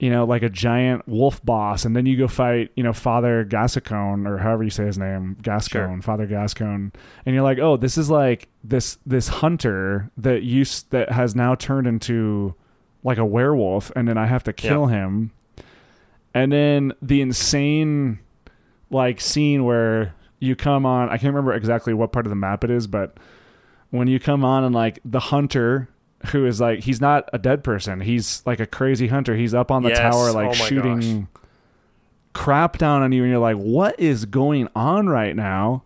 [0.00, 3.44] you know, like a giant wolf boss, and then you go fight, you know, Father
[3.44, 6.02] Gascon or however you say his name, Gascon, sure.
[6.02, 6.90] Father Gascon,
[7.26, 11.54] and you're like, oh, this is like this this hunter that used that has now
[11.54, 12.54] turned into
[13.04, 14.90] like a werewolf, and then I have to kill yep.
[14.90, 15.32] him,
[16.32, 18.20] and then the insane
[18.88, 22.64] like scene where you come on, I can't remember exactly what part of the map
[22.64, 23.18] it is, but
[23.90, 25.90] when you come on and like the hunter
[26.26, 28.00] who is like he's not a dead person.
[28.00, 29.36] He's like a crazy hunter.
[29.36, 29.98] He's up on the yes.
[29.98, 31.42] tower like oh shooting gosh.
[32.32, 35.84] crap down on you and you're like what is going on right now?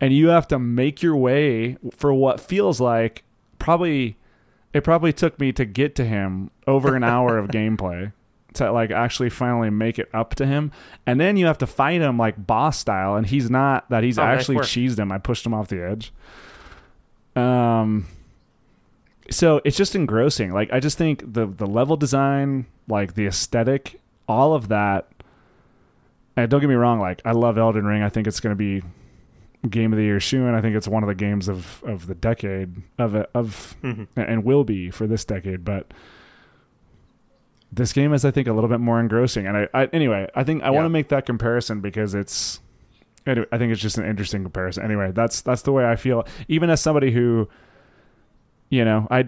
[0.00, 3.24] And you have to make your way for what feels like
[3.58, 4.16] probably
[4.72, 8.12] it probably took me to get to him over an hour of gameplay
[8.54, 10.70] to like actually finally make it up to him.
[11.06, 14.18] And then you have to fight him like boss style and he's not that he's
[14.18, 15.10] oh, actually nice cheesed him.
[15.10, 16.12] I pushed him off the edge.
[17.34, 18.06] Um
[19.30, 20.52] so it's just engrossing.
[20.52, 25.08] Like I just think the the level design, like the aesthetic, all of that.
[26.36, 28.02] And don't get me wrong, like I love Elden Ring.
[28.02, 28.82] I think it's going to be
[29.68, 30.54] game of the year soon.
[30.54, 34.04] I think it's one of the games of of the decade of of mm-hmm.
[34.16, 35.64] and will be for this decade.
[35.64, 35.92] But
[37.72, 39.46] this game is, I think, a little bit more engrossing.
[39.46, 40.70] And I, I anyway, I think I yeah.
[40.70, 42.60] want to make that comparison because it's.
[43.26, 44.84] Anyway, I think it's just an interesting comparison.
[44.84, 46.26] Anyway, that's that's the way I feel.
[46.46, 47.48] Even as somebody who
[48.68, 49.26] you know, I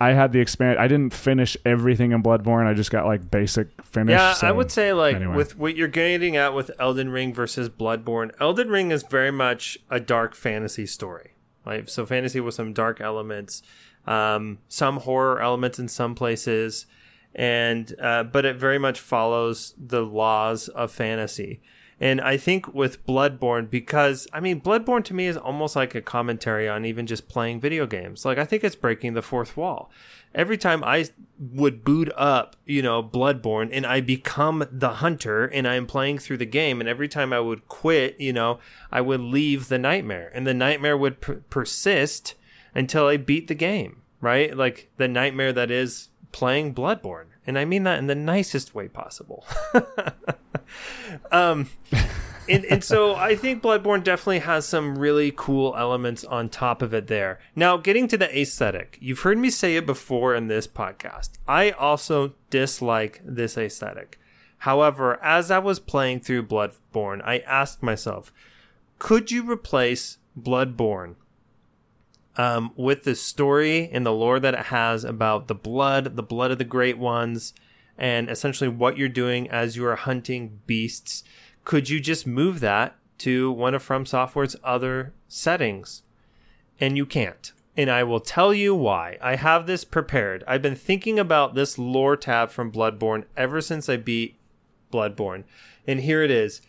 [0.00, 0.78] I had the expand.
[0.78, 2.66] I didn't finish everything in Bloodborne.
[2.66, 4.12] I just got like basic finish.
[4.12, 5.34] Yeah, so, I would say like anyway.
[5.34, 8.32] with what you're getting at with Elden Ring versus Bloodborne.
[8.40, 11.30] Elden Ring is very much a dark fantasy story.
[11.64, 13.62] Right, so fantasy with some dark elements,
[14.06, 16.84] um, some horror elements in some places,
[17.34, 21.62] and uh, but it very much follows the laws of fantasy.
[22.00, 26.02] And I think with Bloodborne, because I mean, Bloodborne to me is almost like a
[26.02, 28.24] commentary on even just playing video games.
[28.24, 29.90] Like, I think it's breaking the fourth wall.
[30.34, 31.06] Every time I
[31.38, 36.38] would boot up, you know, Bloodborne and I become the hunter and I'm playing through
[36.38, 38.58] the game, and every time I would quit, you know,
[38.90, 42.34] I would leave the nightmare, and the nightmare would per- persist
[42.74, 44.56] until I beat the game, right?
[44.56, 47.26] Like the nightmare that is playing Bloodborne.
[47.46, 49.46] And I mean that in the nicest way possible.
[51.32, 51.68] um,
[52.48, 56.92] and, and so I think Bloodborne definitely has some really cool elements on top of
[56.92, 57.40] it there.
[57.56, 61.30] Now, getting to the aesthetic, you've heard me say it before in this podcast.
[61.48, 64.18] I also dislike this aesthetic.
[64.58, 68.32] However, as I was playing through Bloodborne, I asked myself,
[68.98, 71.16] could you replace Bloodborne
[72.36, 76.50] um, with the story and the lore that it has about the blood, the blood
[76.50, 77.52] of the great ones,
[77.98, 81.24] and essentially what you're doing as you are hunting beasts.
[81.64, 86.02] Could you just move that to one of From Software's other settings?
[86.80, 87.52] And you can't.
[87.76, 89.18] And I will tell you why.
[89.20, 90.44] I have this prepared.
[90.46, 94.36] I've been thinking about this lore tab from Bloodborne ever since I beat
[94.92, 95.44] Bloodborne.
[95.86, 96.60] And here it is.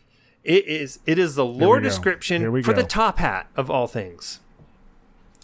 [0.43, 4.39] It is it is the lore description for the top hat of all things.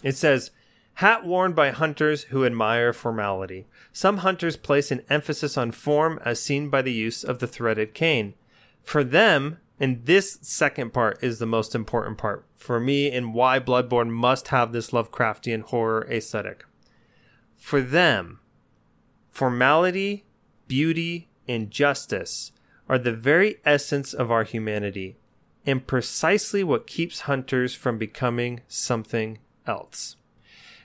[0.04, 0.52] It says,
[0.94, 3.66] Hat worn by hunters who admire formality.
[3.92, 7.94] Some hunters place an emphasis on form as seen by the use of the threaded
[7.94, 8.34] cane.
[8.82, 13.58] For them, and this second part is the most important part for me and why
[13.58, 16.64] Bloodborne must have this Lovecraftian horror aesthetic.
[17.56, 18.40] For them,
[19.30, 20.24] formality,
[20.68, 22.52] beauty, and justice
[22.88, 25.16] are the very essence of our humanity
[25.66, 30.16] and precisely what keeps hunters from becoming something else.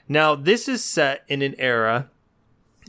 [0.08, 2.10] Now, this is set in an era,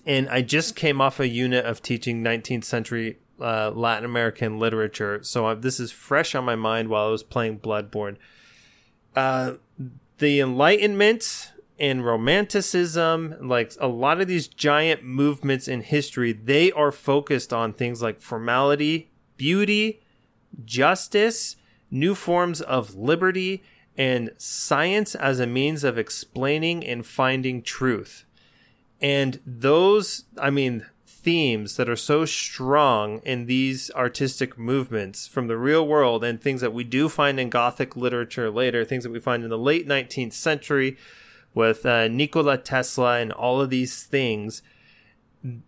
[0.05, 5.19] and I just came off a unit of teaching 19th century uh, Latin American literature,
[5.23, 8.17] so I, this is fresh on my mind while I was playing Bloodborne.
[9.15, 9.53] Uh,
[10.17, 16.91] the Enlightenment and Romanticism, like a lot of these giant movements in history, they are
[16.91, 20.01] focused on things like formality, beauty,
[20.65, 21.55] justice,
[21.89, 23.63] new forms of liberty,
[23.99, 28.23] and science as a means of explaining and finding truth.
[29.01, 35.57] And those, I mean, themes that are so strong in these artistic movements from the
[35.57, 39.19] real world and things that we do find in Gothic literature later, things that we
[39.19, 40.97] find in the late 19th century
[41.53, 44.62] with uh, Nikola Tesla and all of these things,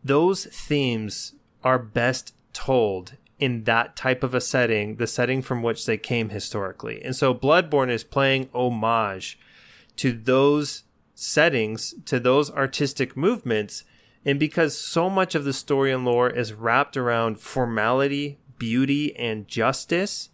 [0.05, 1.33] those themes
[1.65, 6.29] are best told in that type of a setting, the setting from which they came
[6.29, 7.03] historically.
[7.03, 9.39] And so Bloodborne is playing homage
[9.97, 10.83] to those
[11.15, 13.83] settings, to those artistic movements.
[14.23, 19.47] And because so much of the story and lore is wrapped around formality, beauty, and
[19.47, 20.29] justice,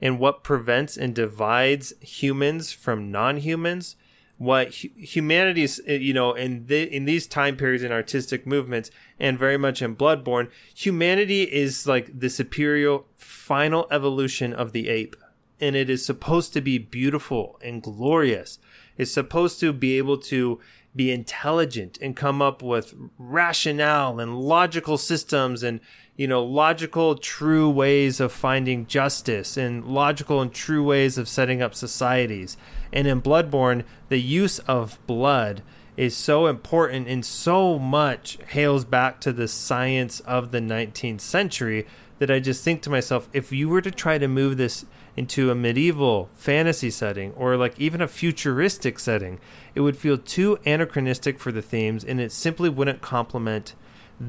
[0.00, 3.96] and what prevents and divides humans from non humans,
[4.42, 8.90] what hu- humanity's uh, you know in the, in these time periods in artistic movements
[9.20, 15.14] and very much in bloodborne humanity is like the superior final evolution of the ape.
[15.60, 18.58] And it is supposed to be beautiful and glorious.
[18.98, 20.58] It's supposed to be able to
[20.94, 25.80] be intelligent and come up with rationale and logical systems and
[26.16, 31.62] you know logical true ways of finding justice and logical and true ways of setting
[31.62, 32.58] up societies
[32.92, 35.62] and in bloodborne the use of blood
[35.96, 41.86] is so important and so much hails back to the science of the 19th century
[42.18, 45.50] that i just think to myself if you were to try to move this into
[45.50, 49.38] a medieval fantasy setting or like even a futuristic setting
[49.74, 53.74] it would feel too anachronistic for the themes and it simply wouldn't complement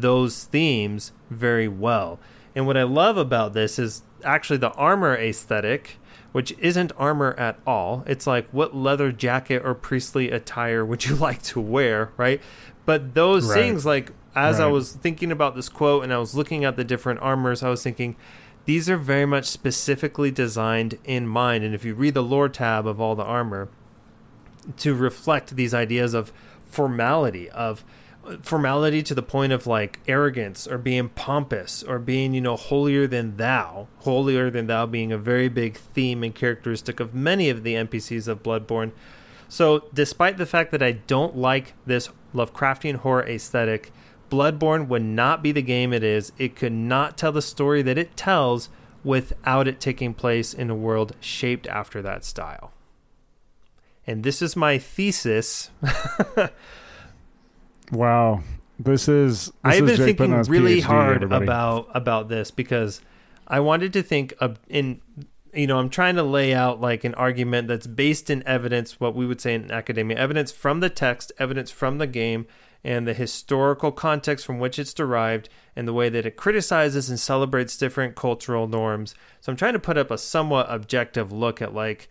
[0.02, 2.20] those themes very well.
[2.56, 5.98] And what I love about this is actually the armor aesthetic,
[6.34, 8.04] which isn't armor at all.
[8.06, 12.42] It's like what leather jacket or priestly attire would you like to wear, right?
[12.86, 13.56] But those right.
[13.56, 14.66] things, like as right.
[14.66, 17.70] I was thinking about this quote and I was looking at the different armors, I
[17.70, 18.18] was thinking
[18.66, 21.64] these are very much specifically designed in mind.
[21.64, 23.70] And if you read the lore tab of all the armor,
[24.78, 26.32] to reflect these ideas of
[26.66, 27.84] formality, of
[28.42, 33.08] formality to the point of like arrogance or being pompous or being, you know, holier
[33.08, 33.88] than thou.
[34.00, 38.28] Holier than thou being a very big theme and characteristic of many of the NPCs
[38.28, 38.92] of Bloodborne.
[39.50, 43.92] So, despite the fact that I don't like this Lovecraftian horror aesthetic,
[44.32, 46.32] Bloodborne would not be the game it is.
[46.40, 48.70] It could not tell the story that it tells
[49.04, 52.72] without it taking place in a world shaped after that style.
[54.08, 55.70] And this is my thesis
[57.92, 58.44] Wow,
[58.80, 59.46] this is.
[59.46, 61.46] This I've been thinking really PhD, hard everybody.
[61.46, 63.02] about about this because
[63.48, 65.02] I wanted to think of in
[65.54, 69.16] you know I'm trying to lay out like an argument that's based in evidence, what
[69.16, 72.48] we would say in academia, evidence from the text, evidence from the game,
[72.84, 77.20] and the historical context from which it's derived, and the way that it criticizes and
[77.20, 79.14] celebrates different cultural norms.
[79.42, 82.10] So I'm trying to put up a somewhat objective look at like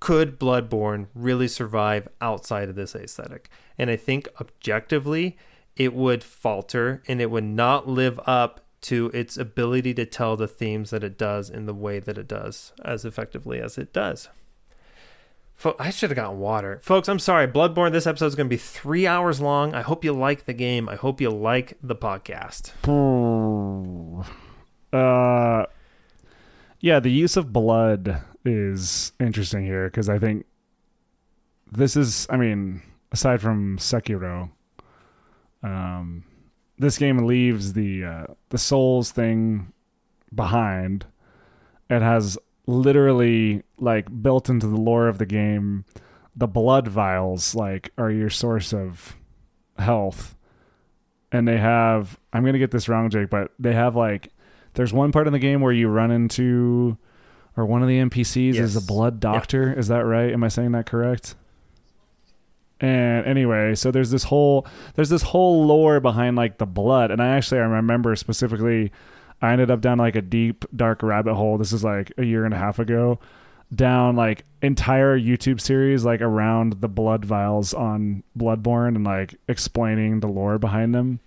[0.00, 3.48] could Bloodborne really survive outside of this aesthetic?
[3.82, 5.36] And I think objectively,
[5.74, 10.46] it would falter and it would not live up to its ability to tell the
[10.46, 14.28] themes that it does in the way that it does, as effectively as it does.
[15.80, 16.78] I should have gotten water.
[16.80, 17.48] Folks, I'm sorry.
[17.48, 19.74] Bloodborne, this episode is going to be three hours long.
[19.74, 20.88] I hope you like the game.
[20.88, 22.70] I hope you like the podcast.
[24.92, 25.66] Uh,
[26.78, 30.46] yeah, the use of blood is interesting here because I think
[31.72, 32.80] this is, I mean,
[33.12, 34.50] aside from Sekiro,
[35.62, 36.24] um,
[36.78, 39.72] this game leaves the uh, the souls thing
[40.34, 41.06] behind.
[41.88, 45.84] It has literally like built into the lore of the game.
[46.34, 49.16] The blood vials like are your source of
[49.78, 50.34] health,
[51.30, 52.18] and they have.
[52.32, 54.32] I'm gonna get this wrong, Jake, but they have like.
[54.74, 56.96] There's one part in the game where you run into
[57.56, 58.64] or one of the NPCs yes.
[58.64, 59.68] is a blood doctor.
[59.68, 59.78] Yeah.
[59.78, 60.32] Is that right?
[60.32, 61.34] Am I saying that correct?
[62.82, 67.22] And anyway, so there's this whole there's this whole lore behind like the blood, and
[67.22, 68.90] I actually I remember specifically,
[69.40, 71.58] I ended up down like a deep dark rabbit hole.
[71.58, 73.20] This is like a year and a half ago,
[73.72, 80.18] down like entire YouTube series like around the blood vials on Bloodborne and like explaining
[80.18, 81.20] the lore behind them.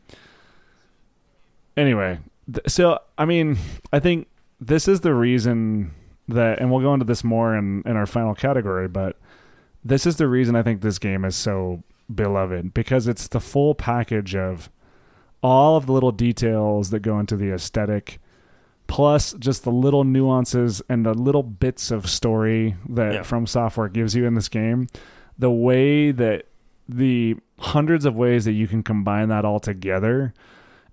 [1.77, 2.19] Anyway,
[2.53, 3.57] th- so I mean,
[3.93, 4.27] I think
[4.59, 5.93] this is the reason
[6.27, 9.17] that, and we'll go into this more in, in our final category, but
[9.85, 13.75] this is the reason I think this game is so beloved because it's the full
[13.75, 14.69] package of
[15.43, 18.19] all of the little details that go into the aesthetic
[18.87, 23.21] plus just the little nuances and the little bits of story that yeah.
[23.21, 24.87] from software gives you in this game
[25.37, 26.45] the way that
[26.87, 30.33] the hundreds of ways that you can combine that all together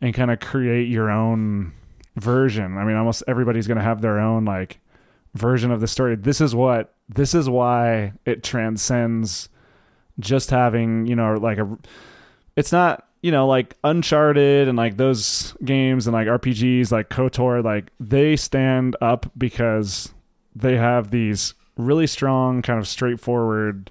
[0.01, 1.72] and kind of create your own
[2.16, 4.78] version i mean almost everybody's going to have their own like
[5.35, 6.16] version of the story.
[6.16, 9.49] This is what this is why it transcends
[10.18, 11.78] just having, you know, like a
[12.57, 17.64] it's not, you know, like Uncharted and like those games and like RPGs like KOTOR,
[17.64, 20.12] like they stand up because
[20.55, 23.91] they have these really strong kind of straightforward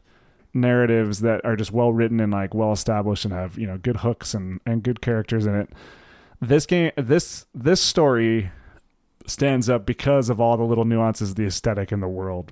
[0.54, 3.98] narratives that are just well written and like well established and have, you know, good
[3.98, 5.70] hooks and and good characters in it.
[6.40, 8.52] This game this this story
[9.32, 12.52] stands up because of all the little nuances of the aesthetic in the world.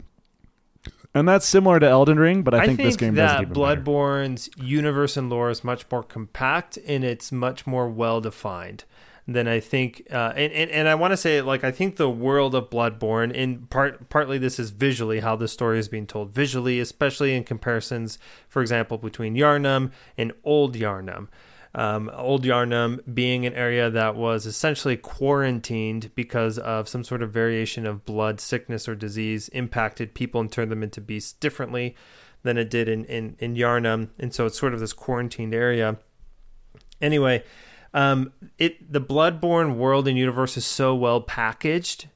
[1.13, 3.53] and that's similar to Elden Ring, but I, think, this game does it that even
[3.53, 3.81] better.
[3.81, 8.85] Bloodborne's universe and lore is much more compact and it's much more well defined
[9.33, 10.07] than I think.
[10.11, 13.31] Uh, and, and and I want to say like I think the world of Bloodborne
[13.31, 17.43] in part partly this is visually how the story is being told visually, especially in
[17.43, 18.17] comparisons,
[18.47, 21.27] for example, between Yharnam and Old Yharnam.
[21.75, 27.31] Um, Old Yharnam being an area that was essentially quarantined because of some sort of
[27.31, 31.95] variation of blood, sickness, or disease impacted people and turned them into beasts differently
[32.41, 34.09] than it did in, in, in Yharnam.
[34.17, 35.97] And so it's sort of this quarantined area.
[37.01, 37.43] Anyway,
[37.93, 42.07] um, it the Bloodborne world and universe is so well packaged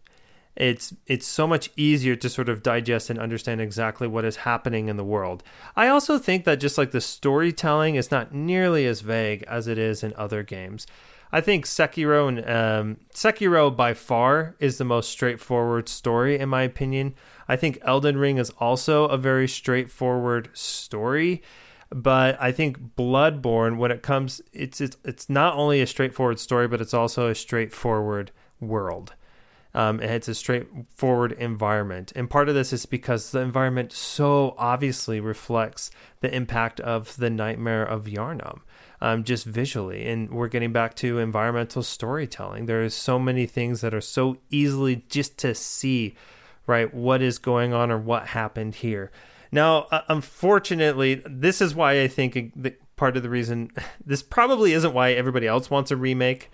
[0.56, 4.88] it's it's so much easier to sort of digest and understand exactly what is happening
[4.88, 5.43] in the world.
[5.76, 9.78] I also think that just like the storytelling is not nearly as vague as it
[9.78, 10.86] is in other games.
[11.32, 16.62] I think Sekiro and um, Sekiro by far is the most straightforward story in my
[16.62, 17.16] opinion.
[17.47, 21.41] I think Elden Ring is also a very straightforward story,
[21.89, 26.68] but I think Bloodborne when it comes it's it's it's not only a straightforward story
[26.68, 28.30] but it's also a straightforward
[28.60, 29.16] world.
[29.76, 32.13] Um, it's a straightforward environment.
[32.15, 35.89] And part of this is because the environment so obviously reflects
[36.21, 38.61] the impact of the nightmare of Yharnam.
[39.01, 40.07] Um, just visually.
[40.07, 42.67] And we're getting back to environmental storytelling.
[42.67, 46.15] There are so many things that are so easily just to see,
[46.67, 49.11] right, what is going on or what happened here.
[49.51, 52.53] Now, uh, unfortunately, this is why I think
[52.95, 53.71] part of the reason
[54.05, 56.49] this probably isn't why everybody else wants a remake.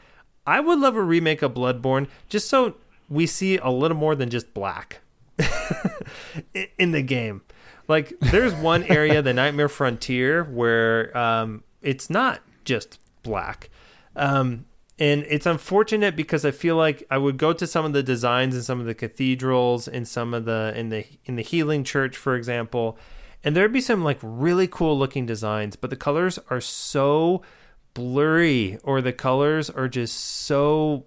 [0.48, 2.76] I would love a remake of Bloodborne just so
[3.10, 5.02] we see a little more than just black
[6.78, 7.42] in the game.
[7.88, 13.70] Like there's one area, the Nightmare Frontier, where um, it's not just black.
[14.16, 14.66] Um,
[15.00, 18.54] and it's unfortunate because I feel like I would go to some of the designs
[18.54, 22.18] in some of the cathedrals in some of the in the in the healing church,
[22.18, 22.98] for example,
[23.44, 27.42] and there'd be some like really cool looking designs, but the colors are so
[27.94, 31.06] blurry or the colors are just so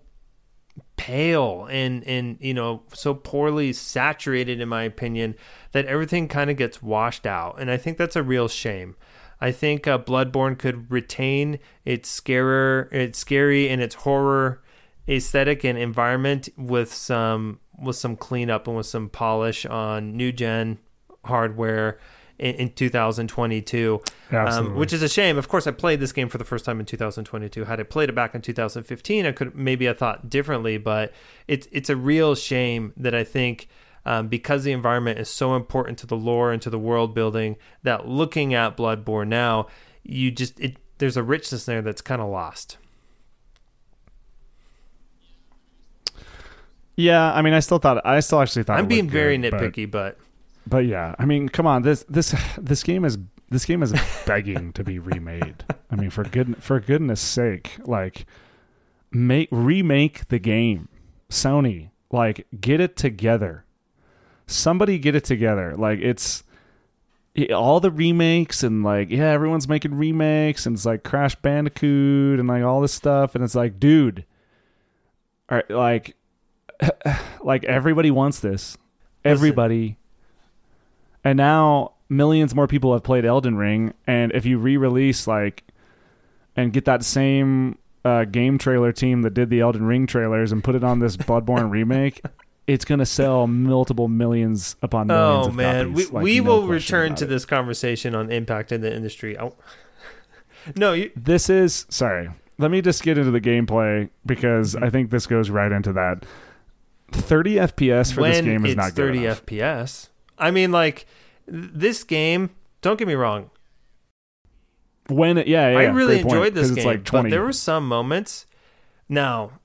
[1.03, 5.34] pale and and you know so poorly saturated in my opinion
[5.72, 7.61] that everything kind of gets washed out.
[7.61, 8.94] And i think that's a real shame.
[9.40, 14.62] I think uh, bloodborne could retain its scary its scary and its horror
[15.09, 20.78] aesthetic and environment with some with some cleanup and with some polish on new gen
[21.24, 21.98] hardware
[22.38, 25.38] in, in 2022, um, which is a shame.
[25.38, 27.64] Of course, I played this game for the first time in 2022.
[27.64, 30.78] Had I played it back in 2015, I could maybe I thought differently.
[30.78, 31.12] But
[31.48, 33.68] it's it's a real shame that I think.
[34.04, 37.54] Um, because the environment is so important to the lore and to the world building
[37.84, 39.68] that looking at Bloodborne now,
[40.02, 42.78] you just it there's a richness there that's kind of lost.
[46.96, 49.90] Yeah, I mean, I still thought I still actually thought I'm being very good, nitpicky,
[49.90, 50.18] but,
[50.66, 53.18] but yeah, I mean, come on this this this game is
[53.50, 53.94] this game is
[54.26, 55.64] begging to be remade.
[55.90, 58.26] I mean, for good for goodness sake, like
[59.10, 60.88] make remake the game.
[61.30, 63.64] Sony, like get it together.
[64.46, 65.74] Somebody get it together.
[65.76, 66.44] Like it's
[67.54, 72.48] all the remakes and like yeah, everyone's making remakes and it's like Crash Bandicoot and
[72.48, 74.24] like all this stuff and it's like, dude,
[75.68, 76.16] like
[77.42, 78.76] like everybody wants this.
[79.24, 79.98] Everybody
[81.24, 85.64] and now millions more people have played Elden Ring, and if you re-release like
[86.56, 90.62] and get that same uh, game trailer team that did the Elden Ring trailers and
[90.62, 92.20] put it on this Bloodborne remake,
[92.66, 95.46] it's going to sell multiple millions upon millions.
[95.48, 97.28] Oh man, we like, we no will return to it.
[97.28, 99.38] this conversation on impact in the industry.
[99.38, 99.56] Oh.
[100.76, 102.30] no, you- this is sorry.
[102.58, 104.84] Let me just get into the gameplay because mm-hmm.
[104.84, 106.24] I think this goes right into that.
[107.10, 109.46] 30 FPS for when this game is not good 30 enough.
[109.46, 110.08] FPS.
[110.38, 111.06] I mean, like
[111.46, 112.50] this game.
[112.80, 113.50] Don't get me wrong.
[115.08, 117.86] When it, yeah, yeah, I really enjoyed point, this game, like but there were some
[117.86, 118.46] moments.
[119.08, 119.60] Now,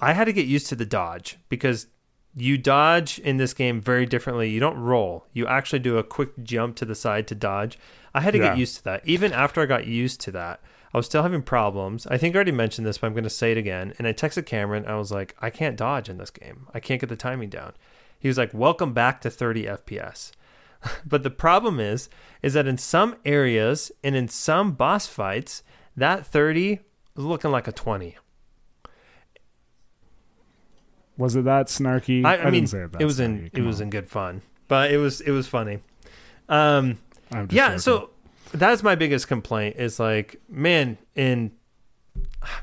[0.00, 1.88] I had to get used to the dodge because
[2.34, 4.50] you dodge in this game very differently.
[4.50, 5.26] You don't roll.
[5.32, 7.78] You actually do a quick jump to the side to dodge.
[8.14, 8.48] I had to yeah.
[8.50, 9.06] get used to that.
[9.06, 10.60] Even after I got used to that,
[10.92, 12.06] I was still having problems.
[12.06, 13.94] I think I already mentioned this, but I'm going to say it again.
[13.98, 14.86] And I texted Cameron.
[14.86, 16.66] I was like, I can't dodge in this game.
[16.72, 17.72] I can't get the timing down.
[18.26, 20.32] He was like, "Welcome back to 30 FPS."
[21.06, 22.08] but the problem is
[22.42, 25.62] is that in some areas and in some boss fights,
[25.96, 26.80] that 30 is
[27.14, 28.16] looking like a 20.
[31.16, 32.24] Was it that snarky?
[32.24, 34.98] I, I, I mean, it, it was in it was in good fun, but it
[34.98, 35.78] was it was funny.
[36.48, 36.98] Um,
[37.32, 37.78] yeah, joking.
[37.78, 38.10] so
[38.50, 41.52] that's my biggest complaint is like, man, in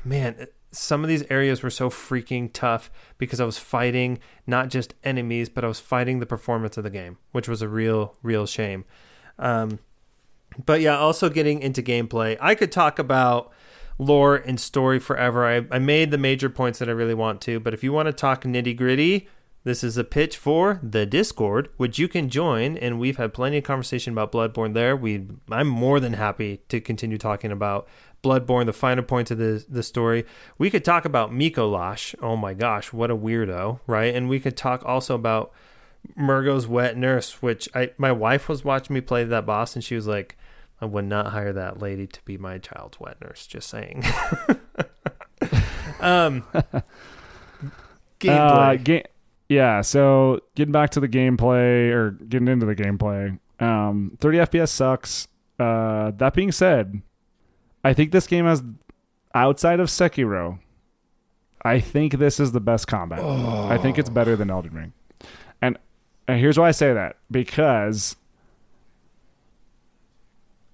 [0.04, 4.94] man, some of these areas were so freaking tough because I was fighting not just
[5.04, 8.46] enemies, but I was fighting the performance of the game, which was a real, real
[8.46, 8.84] shame.
[9.38, 9.78] Um,
[10.64, 12.36] but yeah, also getting into gameplay.
[12.40, 13.52] I could talk about
[13.98, 15.46] lore and story forever.
[15.46, 18.06] I, I made the major points that I really want to, but if you want
[18.06, 19.28] to talk nitty gritty,
[19.64, 23.58] this is a pitch for the Discord, which you can join, and we've had plenty
[23.58, 24.94] of conversation about Bloodborne there.
[24.94, 27.88] We, I'm more than happy to continue talking about
[28.24, 30.24] Bloodborne, the finer points of the the story.
[30.58, 32.14] We could talk about Mikolash.
[32.22, 34.14] Oh my gosh, what a weirdo, right?
[34.14, 35.52] And we could talk also about
[36.18, 39.94] Mergo's Wet Nurse, which I my wife was watching me play that boss, and she
[39.94, 40.36] was like,
[40.80, 44.04] "I would not hire that lady to be my child's wet nurse." Just saying.
[46.00, 46.82] um, gameplay.
[48.20, 49.04] Uh, ga-
[49.48, 54.68] yeah, so getting back to the gameplay or getting into the gameplay, um, 30 FPS
[54.70, 55.28] sucks.
[55.58, 57.02] Uh, that being said,
[57.84, 58.62] I think this game has,
[59.34, 60.58] outside of Sekiro,
[61.62, 63.20] I think this is the best combat.
[63.22, 63.68] Oh.
[63.68, 64.92] I think it's better than Elden Ring.
[65.62, 65.78] And,
[66.26, 68.16] and here's why I say that because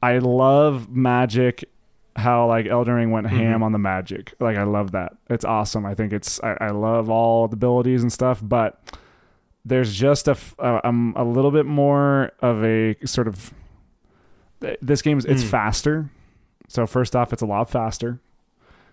[0.02, 1.64] I love magic
[2.16, 3.36] how like Elden Ring went mm-hmm.
[3.36, 4.34] ham on the magic.
[4.40, 5.16] Like I love that.
[5.28, 5.86] It's awesome.
[5.86, 8.98] I think it's I, I love all the abilities and stuff, but
[9.64, 13.52] there's just a uh, um, a little bit more of a sort of
[14.80, 15.48] this game's it's mm.
[15.48, 16.10] faster.
[16.70, 18.20] So first off, it's a lot faster.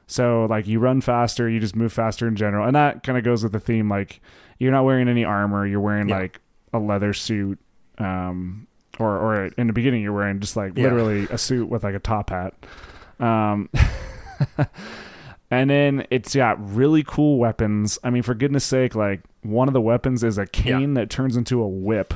[0.07, 3.23] So like you run faster, you just move faster in general, and that kind of
[3.23, 3.87] goes with the theme.
[3.87, 4.19] Like
[4.57, 6.17] you're not wearing any armor, you're wearing yeah.
[6.17, 6.39] like
[6.73, 7.59] a leather suit,
[7.99, 8.65] um,
[8.97, 10.85] or or in the beginning you're wearing just like yeah.
[10.85, 12.55] literally a suit with like a top hat.
[13.19, 13.69] Um,
[15.51, 17.99] and then it's got really cool weapons.
[18.03, 21.01] I mean, for goodness sake, like one of the weapons is a cane yeah.
[21.01, 22.15] that turns into a whip.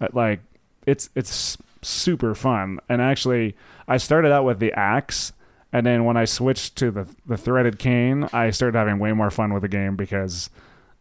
[0.00, 0.40] Uh, like
[0.86, 2.78] it's it's super fun.
[2.88, 3.56] And actually,
[3.88, 5.32] I started out with the axe,
[5.72, 9.30] and then when I switched to the the threaded cane, I started having way more
[9.30, 10.50] fun with the game because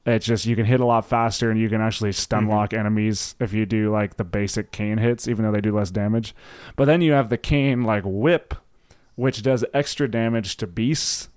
[0.06, 2.54] it's just you can hit a lot faster and you can actually stun mm-hmm.
[2.54, 5.92] lock enemies if you do like the basic cane hits, even though they do less
[5.92, 6.34] damage.
[6.76, 8.56] But then you have the cane like whip
[9.16, 11.30] which does extra damage to beasts,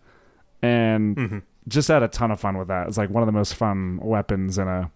[0.62, 1.38] and mm-hmm.
[1.68, 2.88] just had a ton of fun with that.
[2.88, 4.90] It's like one of the most fun weapons in a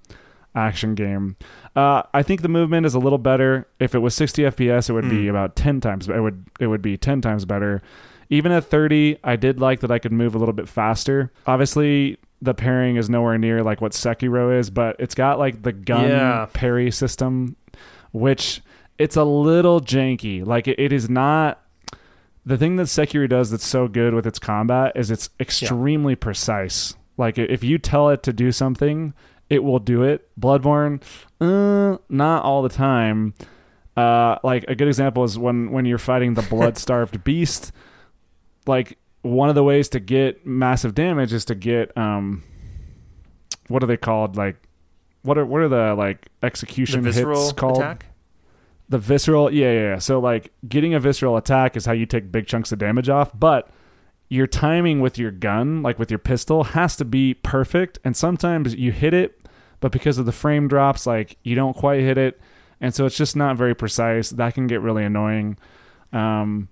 [0.59, 1.36] action game.
[1.76, 3.68] Uh, I think the movement is a little better.
[3.78, 5.11] If it was 60 FPS, it would mm.
[5.11, 6.09] be about 10 times.
[6.09, 7.82] It would it would be 10 times better.
[8.30, 11.32] Even at 30, I did like that I could move a little bit faster.
[11.46, 15.72] Obviously, the parrying is nowhere near like what Sekiro is, but it's got like the
[15.72, 16.46] gun yeah.
[16.52, 17.56] parry system,
[18.12, 18.61] which
[18.98, 20.44] it's a little janky.
[20.44, 21.62] Like it, it is not
[22.44, 26.18] the thing that Sekiro does that's so good with its combat is it's extremely yeah.
[26.20, 26.94] precise.
[27.16, 29.12] Like if you tell it to do something,
[29.51, 30.28] it will do it.
[30.38, 31.03] Bloodborne,
[31.40, 33.34] uh, not all the time.
[33.96, 37.72] Uh, like a good example is when when you're fighting the blood-starved beast.
[38.66, 42.42] Like one of the ways to get massive damage is to get um,
[43.68, 44.36] what are they called?
[44.36, 44.57] Like
[45.22, 47.78] what are what are the like execution the hits called?
[47.78, 48.07] Attack?
[48.88, 52.32] the visceral yeah, yeah yeah so like getting a visceral attack is how you take
[52.32, 53.70] big chunks of damage off but
[54.30, 58.74] your timing with your gun like with your pistol has to be perfect and sometimes
[58.74, 59.38] you hit it
[59.81, 62.41] but because of the frame drops like you don't quite hit it
[62.81, 65.57] and so it's just not very precise that can get really annoying
[66.12, 66.68] um,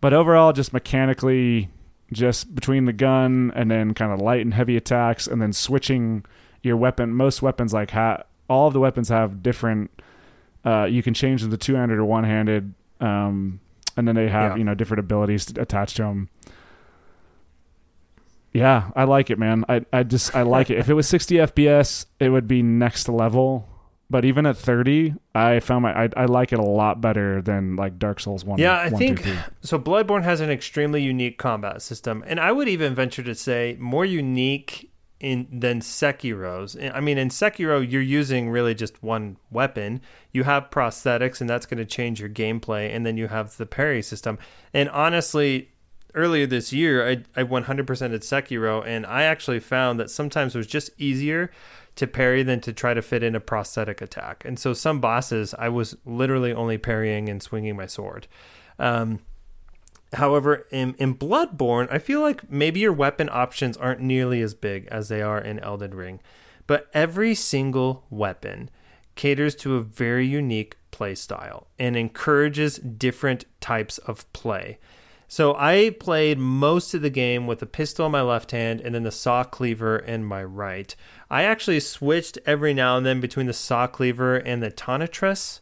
[0.00, 1.68] but overall just mechanically
[2.12, 6.24] just between the gun and then kind of light and heavy attacks and then switching
[6.62, 9.90] your weapon most weapons like ha- all of the weapons have different
[10.64, 13.60] uh, you can change them to two handed or one handed, um,
[13.96, 14.56] and then they have yeah.
[14.56, 16.28] you know different abilities attached to them.
[18.54, 19.64] Yeah, I like it, man.
[19.68, 20.78] I I just I like it.
[20.78, 23.68] If it was 60 FPS, it would be next level.
[24.10, 27.74] But even at 30, I found my I, I like it a lot better than
[27.74, 28.58] like Dark Souls one.
[28.58, 29.78] Yeah, I one, think two, so.
[29.78, 34.04] Bloodborne has an extremely unique combat system, and I would even venture to say more
[34.04, 34.90] unique
[35.24, 36.76] in than Sekiro's.
[36.76, 40.00] Eh, I mean, in Sekiro, you're using really just one weapon.
[40.32, 42.94] You have prosthetics, and that's going to change your gameplay.
[42.94, 44.38] And then you have the parry system.
[44.72, 45.70] And honestly,
[46.14, 50.66] earlier this year, I, I 100%ed Sekiro, and I actually found that sometimes it was
[50.66, 51.50] just easier
[51.96, 54.44] to parry than to try to fit in a prosthetic attack.
[54.44, 58.26] And so some bosses, I was literally only parrying and swinging my sword.
[58.78, 59.20] Um,
[60.14, 64.86] However, in, in Bloodborne, I feel like maybe your weapon options aren't nearly as big
[64.86, 66.20] as they are in Elden Ring,
[66.66, 68.70] but every single weapon
[69.16, 74.78] caters to a very unique play style and encourages different types of play.
[75.28, 78.94] So I played most of the game with a pistol in my left hand and
[78.94, 80.94] then the saw cleaver in my right.
[81.30, 85.60] I actually switched every now and then between the saw cleaver and the tonitrus.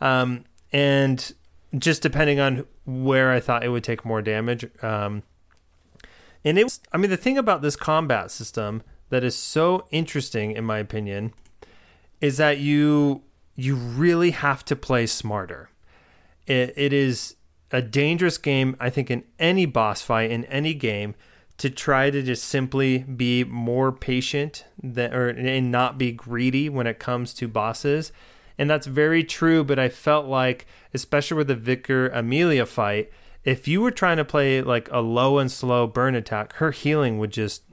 [0.00, 1.34] Um, and
[1.78, 4.66] just depending on where I thought it would take more damage.
[4.82, 5.22] Um,
[6.44, 10.52] And it was, I mean, the thing about this combat system that is so interesting,
[10.52, 11.32] in my opinion,
[12.20, 13.22] is that you
[13.56, 15.70] you really have to play smarter.
[16.46, 17.36] It, it is
[17.74, 21.16] a dangerous game, I think, in any boss fight, in any game,
[21.58, 27.00] to try to just simply be more patient or, and not be greedy when it
[27.00, 28.12] comes to bosses.
[28.56, 33.10] And that's very true, but I felt like, especially with the Vicar Amelia fight,
[33.42, 37.18] if you were trying to play like a low and slow burn attack, her healing
[37.18, 37.64] would just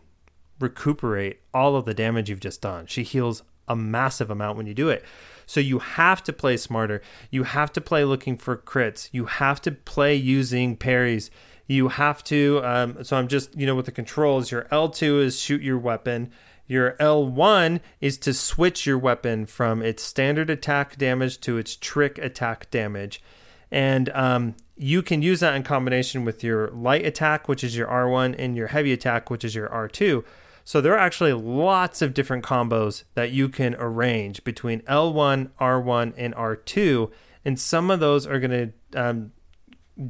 [0.60, 2.88] recuperate all of the damage you've just done.
[2.88, 5.06] She heals a massive amount when you do it.
[5.52, 7.02] So you have to play smarter.
[7.30, 9.10] You have to play looking for crits.
[9.12, 11.30] You have to play using parries.
[11.68, 12.62] You have to.
[12.64, 16.32] Um, so I'm just, you know, with the controls, your L2 is shoot your weapon.
[16.68, 22.18] Your L1 is to switch your weapon from its standard attack damage to its trick
[22.20, 23.22] attack damage.
[23.70, 27.88] And um, you can use that in combination with your light attack, which is your
[27.88, 30.24] R1, and your heavy attack, which is your R2.
[30.64, 36.14] So there are actually lots of different combos that you can arrange between L1, R1,
[36.18, 37.12] and R2.
[37.44, 39.32] And some of those are going to um,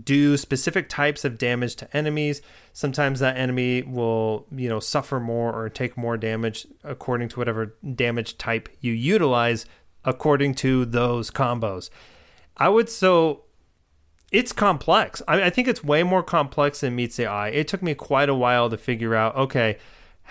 [0.03, 2.41] do specific types of damage to enemies.
[2.73, 7.75] Sometimes that enemy will, you know, suffer more or take more damage according to whatever
[7.95, 9.65] damage type you utilize
[10.03, 11.89] according to those combos.
[12.57, 13.43] I would so
[14.31, 15.21] it's complex.
[15.27, 17.49] I, I think it's way more complex than meets the eye.
[17.49, 19.77] It took me quite a while to figure out, okay,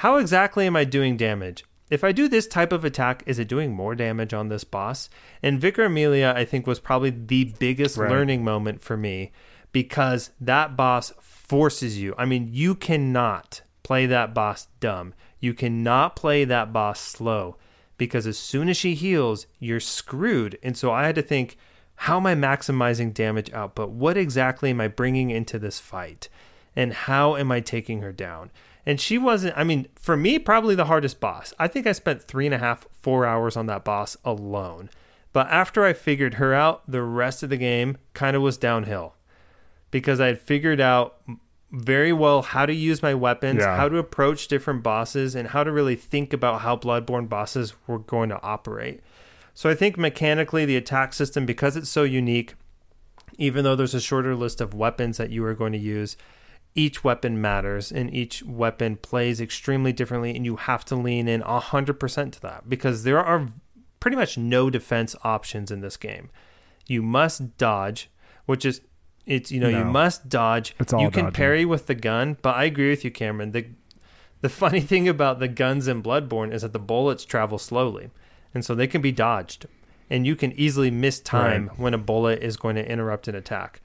[0.00, 1.62] how exactly am I doing damage?
[1.90, 5.10] If I do this type of attack, is it doing more damage on this boss?
[5.42, 8.10] And Vicar Amelia, I think, was probably the biggest right.
[8.10, 9.30] learning moment for me
[9.72, 12.14] because that boss forces you.
[12.16, 15.12] I mean, you cannot play that boss dumb.
[15.38, 17.58] You cannot play that boss slow
[17.98, 20.58] because as soon as she heals, you're screwed.
[20.62, 21.58] And so I had to think,
[21.96, 23.90] how am I maximizing damage output?
[23.90, 26.30] What exactly am I bringing into this fight?
[26.74, 28.50] And how am I taking her down?
[28.86, 31.52] And she wasn't, I mean, for me, probably the hardest boss.
[31.58, 34.90] I think I spent three and a half, four hours on that boss alone.
[35.32, 39.14] But after I figured her out, the rest of the game kind of was downhill
[39.90, 41.20] because I had figured out
[41.72, 43.76] very well how to use my weapons, yeah.
[43.76, 47.98] how to approach different bosses, and how to really think about how Bloodborne bosses were
[47.98, 49.00] going to operate.
[49.54, 52.54] So I think mechanically, the attack system, because it's so unique,
[53.38, 56.16] even though there's a shorter list of weapons that you are going to use,
[56.74, 61.42] each weapon matters and each weapon plays extremely differently and you have to lean in
[61.42, 63.48] 100% to that because there are
[63.98, 66.30] pretty much no defense options in this game
[66.86, 68.10] you must dodge
[68.46, 68.80] which is
[69.26, 69.78] it's you know no.
[69.78, 71.34] you must dodge it's all you can dodging.
[71.34, 73.66] parry with the gun but i agree with you cameron the
[74.40, 78.10] the funny thing about the guns in bloodborne is that the bullets travel slowly
[78.54, 79.66] and so they can be dodged
[80.08, 81.78] and you can easily miss time right.
[81.78, 83.80] when a bullet is going to interrupt an attack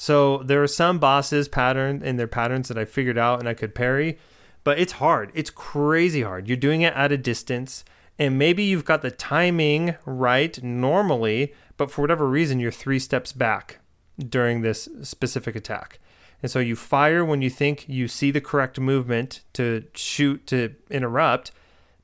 [0.00, 3.52] so there are some bosses pattern in their patterns that I figured out and I
[3.52, 4.18] could parry,
[4.64, 5.30] but it's hard.
[5.34, 6.48] It's crazy hard.
[6.48, 7.84] You're doing it at a distance,
[8.18, 13.34] and maybe you've got the timing right normally, but for whatever reason you're three steps
[13.34, 13.80] back
[14.18, 15.98] during this specific attack.
[16.42, 20.76] And so you fire when you think you see the correct movement to shoot to
[20.90, 21.52] interrupt,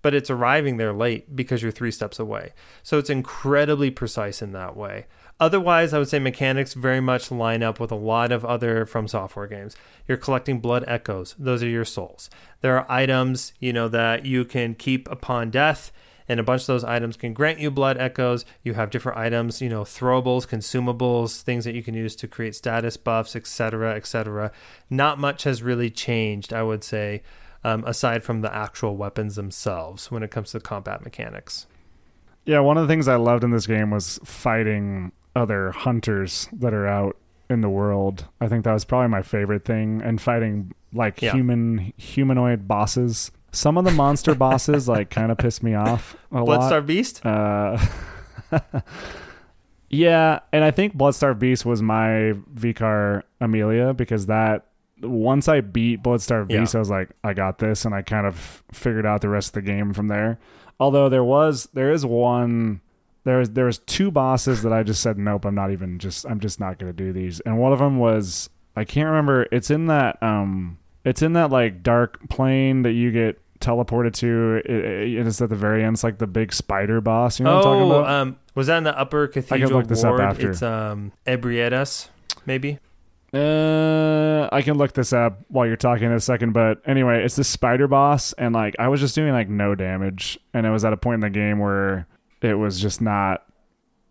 [0.02, 2.52] but it's arriving there late because you're three steps away.
[2.82, 5.06] So it's incredibly precise in that way.
[5.38, 9.06] Otherwise, I would say mechanics very much line up with a lot of other From
[9.06, 9.76] Software games.
[10.08, 12.30] You're collecting blood echoes; those are your souls.
[12.62, 15.92] There are items, you know, that you can keep upon death,
[16.26, 18.46] and a bunch of those items can grant you blood echoes.
[18.62, 22.54] You have different items, you know, throwables, consumables, things that you can use to create
[22.54, 24.52] status buffs, etc., etc.
[24.88, 27.22] Not much has really changed, I would say,
[27.62, 31.66] um, aside from the actual weapons themselves when it comes to combat mechanics.
[32.46, 36.74] Yeah, one of the things I loved in this game was fighting other hunters that
[36.74, 37.16] are out
[37.48, 38.26] in the world.
[38.40, 41.32] I think that was probably my favorite thing and fighting like yeah.
[41.32, 43.30] human humanoid bosses.
[43.52, 46.86] Some of the monster bosses like kind of pissed me off a Bloodstar lot.
[46.86, 47.24] Beast?
[47.24, 47.78] Uh
[49.88, 54.66] Yeah, and I think Bloodstar Beast was my Vicar Amelia because that
[55.00, 56.78] once I beat Bloodstar Beast, yeah.
[56.78, 59.54] I was like, I got this, and I kind of figured out the rest of
[59.54, 60.38] the game from there.
[60.80, 62.80] Although there was there is one
[63.26, 65.44] there's there's two bosses that I just said nope.
[65.44, 67.40] I'm not even just I'm just not gonna do these.
[67.40, 69.48] And one of them was I can't remember.
[69.50, 74.62] It's in that um it's in that like dark plane that you get teleported to.
[74.64, 75.96] It, it, it's at the very end.
[75.96, 77.40] It's like the big spider boss.
[77.40, 78.10] You know oh, what I'm talking oh, about?
[78.10, 80.20] Um, was that in the upper cathedral I can look this ward?
[80.20, 80.50] Up after.
[80.52, 82.08] It's um Ebrietas,
[82.46, 82.78] maybe.
[83.34, 87.34] Uh, I can look this up while you're talking in a second, but anyway, it's
[87.34, 90.84] this spider boss, and like I was just doing like no damage, and it was
[90.84, 92.06] at a point in the game where
[92.46, 93.42] it was just not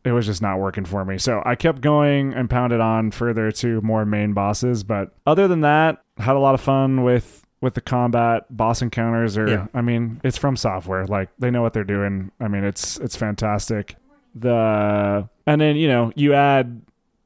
[0.03, 1.17] it was just not working for me.
[1.17, 4.83] So I kept going and pounded on further to more main bosses.
[4.83, 9.35] But other than that, had a lot of fun with with the combat boss encounters
[9.35, 9.67] or Yeah.
[9.73, 11.05] I mean, it's from software.
[11.07, 12.31] Like they know what they're doing.
[12.39, 13.95] I mean, it's it's fantastic.
[14.35, 16.81] The and then, you know, you add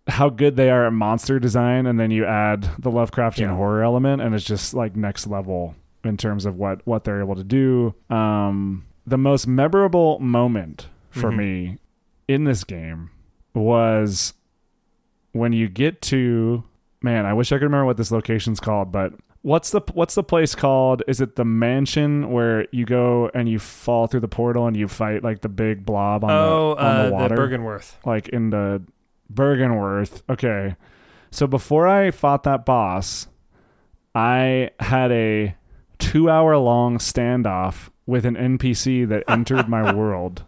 [0.08, 3.56] how good they are at monster design and then you add the Lovecraftian Yeah.
[3.56, 7.36] horror element and it's just like next level in terms of what what they're able
[7.36, 7.94] to do.
[8.10, 11.38] Um the most memorable moment for Mhm.
[11.38, 11.78] me
[12.28, 13.10] in this game
[13.54, 14.34] was
[15.32, 16.64] when you get to
[17.02, 20.24] man, I wish I could remember what this location's called, but what's the what's the
[20.24, 21.02] place called?
[21.08, 24.88] Is it the mansion where you go and you fall through the portal and you
[24.88, 27.36] fight like the big blob on oh, the on uh, the water?
[27.38, 27.94] Byrgenwerth.
[28.06, 28.82] like in the
[29.34, 30.24] Byrgenwerth.
[30.30, 30.76] Okay.
[31.32, 33.28] So before I fought that boss,
[34.16, 35.56] I had a
[36.00, 40.44] two hour long standoff with an NPC that entered my world.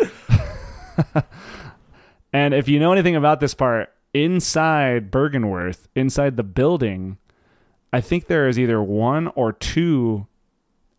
[2.32, 7.18] and if you know anything about this part, inside Byrgenwerth, inside the building,
[7.92, 10.26] I think there is either one or two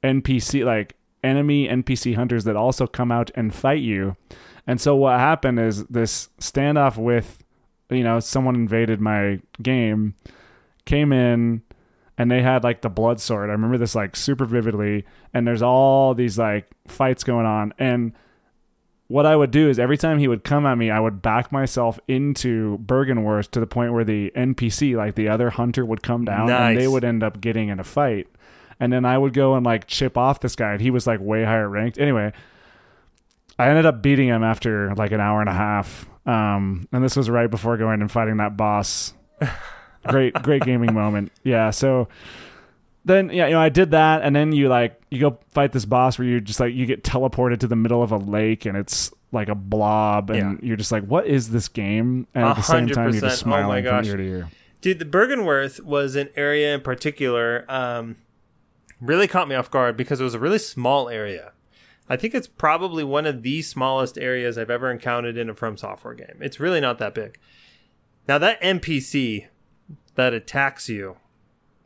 [0.04, 4.16] NPC, like enemy NPC hunters that also come out and fight you.
[4.68, 7.44] And so what happened is this standoff with,
[7.90, 10.16] you know, someone invaded my game,
[10.86, 11.62] came in,
[12.18, 13.50] and they had like the blood sword.
[13.50, 15.06] I remember this like super vividly.
[15.34, 17.74] And there's all these like fights going on.
[17.80, 18.14] And
[19.08, 21.52] what I would do is every time he would come at me, I would back
[21.52, 26.26] myself into Byrgenwerth to the point where the NPC, like the other hunter, would come
[26.26, 28.28] down and they would end up getting in a fight.
[28.80, 31.20] And then I would go and like chip off this guy, and he was like
[31.20, 32.00] way higher ranked.
[32.00, 32.34] Anyway,
[33.60, 36.08] I ended up beating him after like an hour and a half.
[36.26, 39.14] Um, and this was right before going and fighting that boss.
[40.08, 41.32] great, great gaming moment.
[41.44, 41.70] Yeah.
[41.70, 42.08] So
[43.06, 45.86] then, yeah, you know, I did that, and then you like you go fight this
[45.86, 48.78] boss where you just like you get teleported to the middle of a lake, and
[48.78, 50.68] it's like a blob, and Yeah.
[50.68, 52.28] you're just like, what is this game?
[52.36, 53.48] And at the same time, you're just percent.
[53.48, 54.50] Oh my smiling from ear to ear.
[54.82, 58.18] Dude, the Byrgenwerth was an area in particular um,
[59.02, 61.54] really caught me off guard because it was a really small area.
[62.10, 65.78] I think it's probably one of the smallest areas I've ever encountered in a From
[65.78, 66.36] Software game.
[66.42, 67.38] It's really not that big.
[68.28, 69.48] Now that NPC
[70.16, 71.16] that attacks you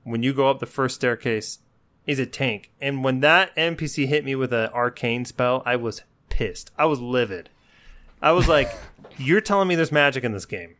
[0.08, 1.60] when you go up the first staircase
[2.06, 6.04] is a tank, and when that NPC hit me with an arcane spell, I was
[6.30, 6.72] pissed.
[6.78, 7.50] I was livid.
[8.22, 8.72] I was like,
[9.18, 10.76] "You're telling me there's magic in this game."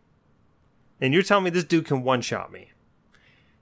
[1.00, 2.72] and you're telling me this dude can one shot me.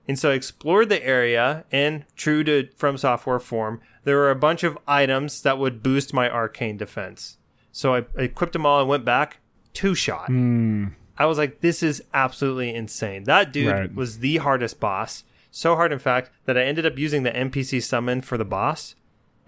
[0.08, 4.34] And so I explored the area, and true to From Software form, there were a
[4.36, 7.36] bunch of items that would boost my arcane defense.
[7.72, 9.36] So I, I equipped them all and went back,
[9.74, 10.28] two shot.
[10.28, 10.86] Hmm.
[11.18, 13.24] I was like, this is absolutely insane.
[13.24, 13.94] That dude Right.
[13.94, 15.24] was the hardest boss.
[15.56, 18.94] So hard, in fact, that I ended up using the NPC summon for the boss,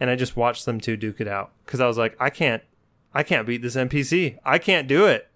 [0.01, 2.63] and I just watched them two duke it out because I was like, I can't,
[3.13, 4.39] I can't beat this NPC.
[4.43, 5.29] I can't do it.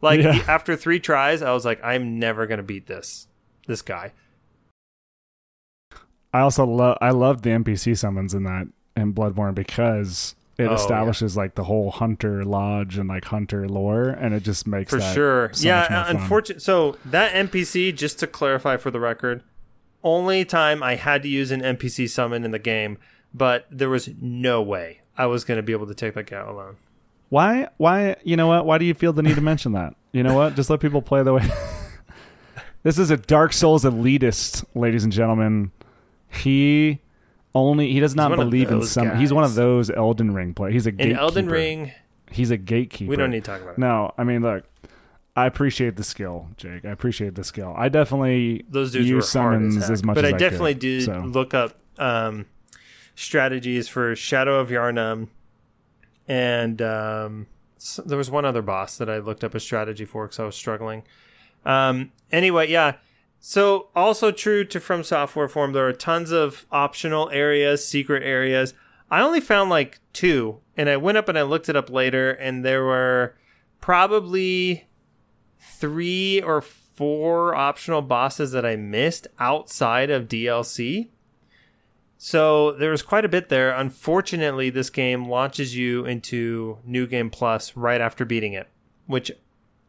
[0.00, 0.42] Like Yeah.
[0.48, 3.26] after three tries, I was like, I'm never gonna beat this,
[3.66, 4.12] this guy.
[6.32, 8.66] I also love I loved the NPC summons in that
[8.96, 10.74] in Bloodborne because it Oh, yeah.
[10.74, 15.02] establishes like the whole hunter lodge and like hunter lore, and it just makes For
[15.02, 15.50] sure.
[15.52, 16.62] so yeah, unfortunate.
[16.62, 19.42] So that NPC, just to clarify for the record,
[20.04, 22.98] only time I had to use an NPC summon in the game,
[23.32, 26.38] but there was no way I was going to be able to take that guy
[26.40, 26.76] alone.
[27.30, 27.68] Why?
[27.78, 28.16] Why?
[28.22, 28.66] You know what?
[28.66, 29.96] Why do you feel the need to mention that?
[30.12, 30.54] You know what?
[30.54, 31.48] Just let people play the way.
[32.84, 35.72] this is a Dark Souls elitist, ladies and gentlemen.
[36.28, 37.00] He
[37.54, 39.16] only he does not believe in some.
[39.16, 40.74] He's one of those Elden Ring players.
[40.74, 41.20] He's a In gatekeeper.
[41.20, 41.92] Elden Ring,
[42.30, 43.10] He's a gatekeeper.
[43.10, 43.78] we don't need to talk about it.
[43.78, 44.64] No, I mean, look,
[45.36, 46.84] I appreciate the skill, Jake.
[46.84, 47.74] I appreciate the skill.
[47.76, 49.92] I definitely Those dudes use hard summons as, heck.
[49.92, 51.18] as much but as I I definitely could, did so.
[51.20, 52.46] look up um,
[53.16, 55.28] strategies for Shadow of Yharnam,
[56.28, 60.26] and um, s there was one other boss that I looked up a strategy for
[60.26, 61.02] because I was struggling.
[61.64, 62.94] Um, anyway, yeah.
[63.40, 68.72] So also true to From Software form, there are tons of optional areas, secret areas.
[69.10, 72.30] I only found like two, and I went up and I looked it up later,
[72.30, 73.34] and there were
[73.80, 74.86] probably
[75.72, 81.08] three or four optional bosses that I missed outside of DLC.
[82.16, 83.70] So there was quite a bit there.
[83.72, 88.68] Unfortunately, this game launches you into New Game Plus right after beating it,
[89.06, 89.30] which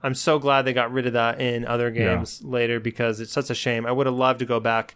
[0.03, 2.15] I'm so glad they got rid of that in other Yeah.
[2.15, 3.85] games later because it's such a shame.
[3.85, 4.95] I would have loved to go back,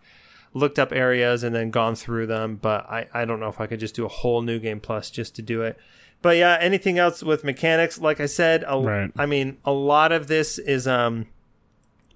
[0.54, 3.68] looked up areas, and then gone through them, but I, I don't know if I
[3.68, 5.78] could just do a whole New Game Plus just to do it.
[6.22, 8.00] But yeah, anything else with mechanics?
[8.00, 9.12] Like I said, a, Right.
[9.18, 11.28] I mean, a lot of this is um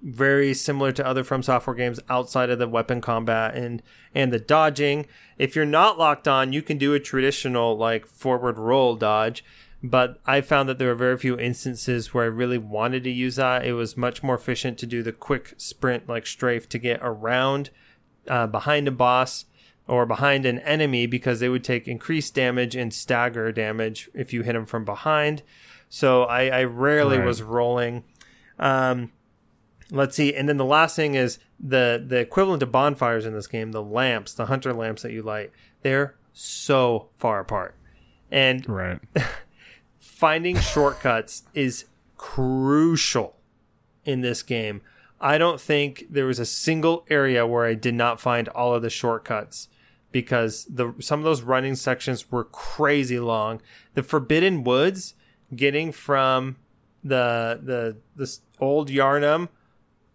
[0.02, 3.82] very similar to other From Software games outside of the weapon combat and
[4.14, 5.06] and the dodging.
[5.38, 9.42] If you're not locked on, you can do a traditional like forward roll dodge,
[9.82, 13.36] but I found that there were very few instances where I really wanted to use
[13.36, 13.64] that.
[13.64, 17.70] It was much more efficient to do the quick sprint like strafe to get around
[18.28, 19.46] uh, behind a boss
[19.86, 24.42] or behind an enemy because they would take increased damage and stagger damage if you
[24.42, 25.42] hit them from behind.
[25.88, 27.26] So I, I rarely right.
[27.26, 28.04] was rolling.
[28.58, 29.12] Um,
[29.90, 33.46] let's see, and then the last thing is the the equivalent to bonfires in this
[33.46, 35.50] game, the lamps, the hunter lamps that you light.
[35.82, 37.76] They're so far apart,
[38.30, 39.00] and right.
[39.98, 41.84] finding shortcuts is
[42.16, 43.36] crucial
[44.04, 44.80] in this game.
[45.20, 48.82] I don't think there was a single area where I did not find all of
[48.82, 49.68] the shortcuts
[50.14, 53.60] because the some of those running sections were crazy long.
[53.94, 55.14] The Forbidden Woods,
[55.54, 56.54] getting from
[57.02, 59.48] the the this old Yharnam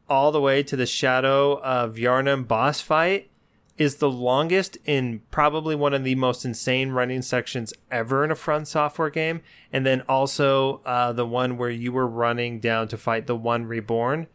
[0.10, 3.30] all the way to the Shadow of Yharnam boss fight
[3.78, 8.36] is the longest in probably one of the most insane running sections ever in a
[8.36, 9.42] From Software game.
[9.72, 13.66] And then also uh, the one where you were running down to fight the one
[13.66, 14.28] reborn.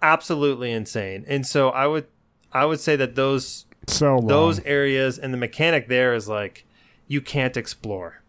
[0.00, 1.26] Absolutely insane.
[1.28, 2.06] And so I would
[2.52, 4.26] I would say that those so long.
[4.26, 6.66] those areas and the mechanic there is like
[7.08, 8.22] you can't explore.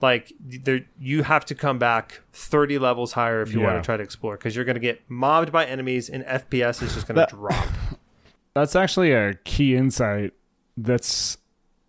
[0.00, 3.66] Like there, you have to come back thirty levels higher if you yeah.
[3.66, 6.82] want to try to explore because you're going to get mobbed by enemies and FPS
[6.82, 7.68] is just going to drop.
[8.54, 10.32] That's actually a key insight
[10.76, 11.38] that's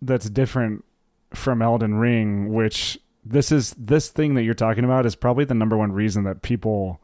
[0.02, 0.84] that's different
[1.32, 5.54] from Elden Ring, which this is this thing that you're talking about is probably the
[5.54, 7.00] number one reason that people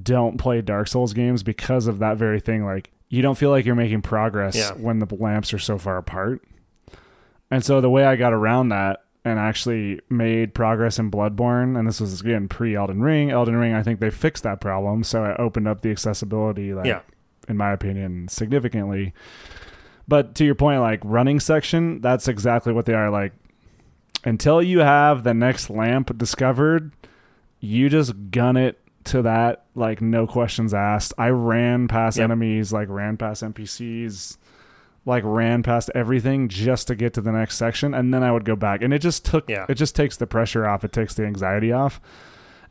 [0.00, 2.64] don't play Dark Souls games because of that very thing.
[2.64, 4.72] Like you don't feel like you're making progress yeah.
[4.72, 6.42] when the lamps are so far apart.
[7.50, 11.86] And so the way I got around that and actually made progress in Bloodborne, and
[11.86, 13.30] this was again pre Elden Ring.
[13.30, 16.86] Elden Ring, I think they fixed that problem, so I opened up the accessibility like
[16.86, 17.00] yeah
[17.48, 19.12] in my opinion, significantly.
[20.08, 23.10] But to your point, like running section, that's exactly what they are.
[23.10, 23.32] Like
[24.24, 26.92] until you have the next lamp discovered,
[27.60, 31.14] you just gun it to that, like no questions asked.
[31.18, 32.24] I ran past yep.
[32.24, 34.36] enemies, like ran past NPCs,
[35.04, 38.44] like ran past everything just to get to the next section, and then I would
[38.44, 38.82] go back.
[38.82, 39.66] And it just took yeah.
[39.68, 42.00] it just takes the pressure off, it takes the anxiety off.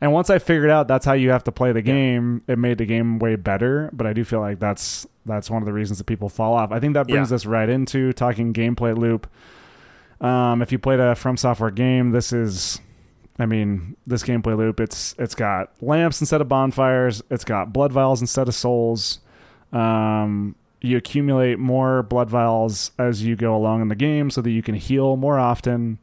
[0.00, 2.52] And once I figured out that's how you have to play the game, yeah.
[2.52, 3.90] it made the game way better.
[3.92, 6.72] But I do feel like that's that's one of the reasons that people fall off.
[6.72, 7.34] I think that brings yeah.
[7.34, 9.26] us right into talking gameplay loop.
[10.20, 12.80] Um, if you played a From Software game, this is,
[13.38, 14.80] I mean, this gameplay loop.
[14.80, 17.22] It's it's got lamps instead of bonfires.
[17.30, 19.20] It's got blood vials instead of souls.
[19.72, 24.50] Um, you accumulate more blood vials as you go along in the game, so that
[24.50, 25.98] you can heal more often.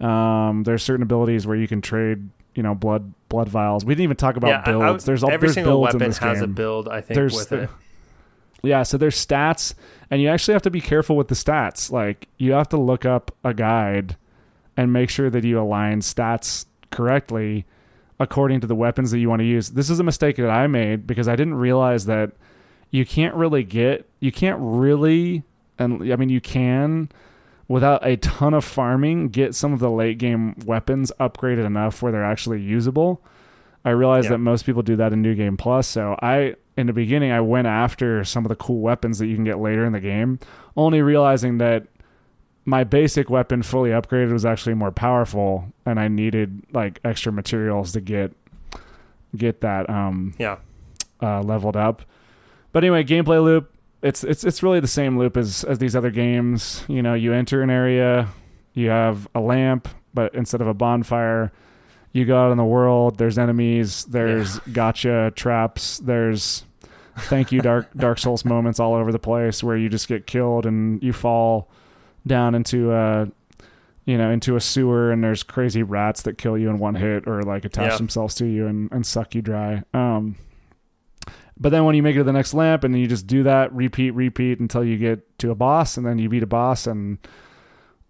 [0.00, 3.84] Um, there's certain abilities where you can trade you know blood blood vials.
[3.84, 5.04] We didn't even talk about yeah, builds.
[5.04, 6.42] I, there's all every there's single builds weapon has game.
[6.42, 6.88] a build.
[6.88, 7.70] I think there's with the, it.
[8.60, 9.74] Yeah, so there's stats,
[10.10, 11.92] and you actually have to be careful with the stats.
[11.92, 14.16] Like you have to look up a guide
[14.78, 17.66] and make sure that you align stats correctly
[18.20, 19.70] according to the weapons that you want to use.
[19.70, 22.30] This is a mistake that I made because I didn't realize that
[22.92, 25.42] you can't really get you can't really
[25.80, 27.10] and I mean you can
[27.66, 32.12] without a ton of farming, get some of the late game weapons upgraded enough where
[32.12, 33.20] they're actually usable.
[33.84, 34.32] I realized yep.
[34.32, 37.40] that most people do that in New Game Plus, so I in the beginning I
[37.40, 40.38] went after some of the cool weapons that you can get later in the game,
[40.76, 41.88] only realizing that
[42.68, 47.92] my basic weapon fully upgraded was actually more powerful and I needed like extra materials
[47.92, 48.32] to get
[49.34, 50.58] get that um yeah
[51.20, 52.02] uh, leveled up.
[52.72, 56.10] But anyway, gameplay loop it's it's it's really the same loop as as these other
[56.10, 56.84] games.
[56.88, 58.28] You know, you enter an area,
[58.74, 61.50] you have a lamp, but instead of a bonfire,
[62.12, 63.16] you go out in the world.
[63.16, 64.04] There's enemies.
[64.04, 64.72] There's yeah.
[64.74, 65.98] gotcha traps.
[66.00, 66.64] There's
[67.16, 70.66] thank you dark Dark Souls moments all over the place where you just get killed
[70.66, 71.70] and you fall
[72.28, 73.28] down into a
[74.04, 77.26] you know into a sewer and there's crazy rats that kill you in one hit
[77.26, 79.82] or like attach themselves to you and, and suck you dry.
[79.92, 80.36] Um,
[81.60, 83.42] but then when you make it to the next lamp and then you just do
[83.42, 86.86] that, repeat, repeat until you get to a boss and then you beat a boss
[86.86, 87.18] and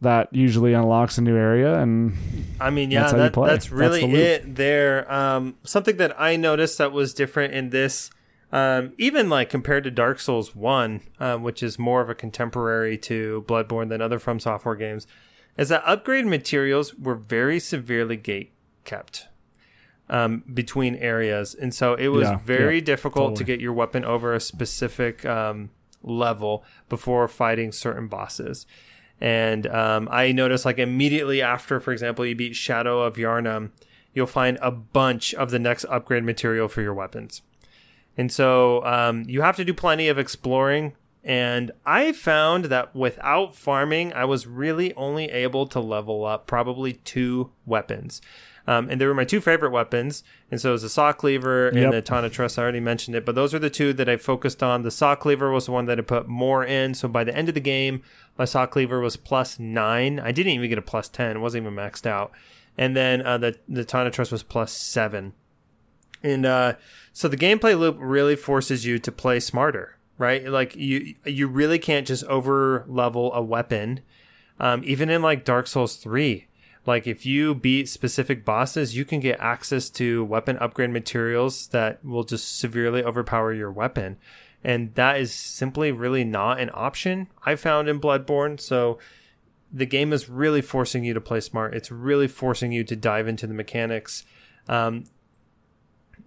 [0.01, 2.17] that usually unlocks a new area and
[2.61, 5.13] I mean yeah that's, that, that's really that's the it there.
[5.13, 8.11] Um, something that I noticed that was different in this
[8.53, 12.97] um, even like compared to Dark Souls 1 um, which is more of a contemporary
[12.99, 15.07] to Bloodborne than other From Software games
[15.57, 18.53] is that upgrade materials were very severely gate
[18.85, 19.29] kept
[20.09, 23.37] um, between areas, and so it was yeah, very yeah, difficult totally.
[23.37, 25.71] to get your weapon over a specific um,
[26.03, 28.67] level before fighting certain bosses.
[29.21, 33.71] And um, I noticed, like immediately after, for example, you beat Shadow of Yharnam,
[34.15, 37.43] you'll find a bunch of the next upgrade material for your weapons.
[38.19, 40.95] And so um, you have to do plenty of exploring
[41.25, 46.95] And I found that without farming, I was really only able to level up probably
[46.95, 48.21] two weapons.
[48.67, 50.23] Um, and they were my two favorite weapons.
[50.51, 52.59] And so it was the saw cleaver and the tonitrus.
[52.59, 54.83] I already mentioned it, but those are the two that I focused on.
[54.83, 56.95] The saw cleaver was the one that I put more in.
[56.95, 58.03] So by the end of the game,
[58.37, 60.21] my saw cleaver was plus nine.
[60.21, 61.37] I didn't even get a plus 10.
[61.37, 62.31] It wasn't even maxed out.
[62.77, 65.33] And then uh, the, the tonitrus was plus seven.
[66.23, 66.75] And uh,
[67.13, 70.47] so the gameplay loop really forces you to play smarter, right?
[70.49, 74.01] Like you, you really can't just over level a weapon.
[74.61, 76.47] Um, even in like Dark Souls 3,
[76.87, 82.05] like if you beat specific bosses, you can get access to weapon upgrade materials that
[82.05, 84.17] will just severely overpower your weapon.
[84.65, 88.61] And that is simply really not an option I found in Bloodborne.
[88.61, 88.99] So
[89.73, 91.75] the game is really forcing you to play smart.
[91.75, 94.25] It's really forcing you to dive into the mechanics.
[94.69, 95.05] Um,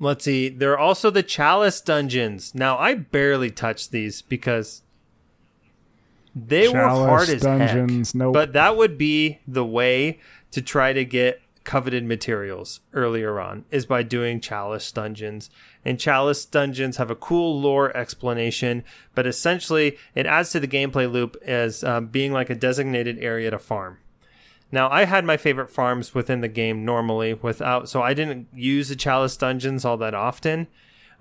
[0.01, 0.49] let's see.
[0.49, 2.53] There are also the Chalice dungeons.
[2.53, 4.81] Now, I barely touched these because
[6.35, 8.19] they Chalice were hard as dungeons, heck.
[8.19, 8.33] Nope.
[8.33, 10.19] But that would be the way
[10.51, 15.49] to try to get coveted materials earlier on is by doing chalice dungeons.
[15.85, 18.83] And chalice dungeons have a cool lore explanation,
[19.13, 23.51] but essentially it adds to the gameplay loop as um, being like a designated area
[23.51, 23.99] to farm.
[24.71, 28.89] Now, I had my favorite farms within the game normally without, so I didn't use
[28.89, 30.67] the chalice dungeons all that often.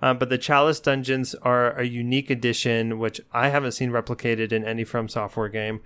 [0.01, 4.65] Um, but the chalice dungeons are a unique addition, which I haven't seen replicated in
[4.65, 5.81] any From Software game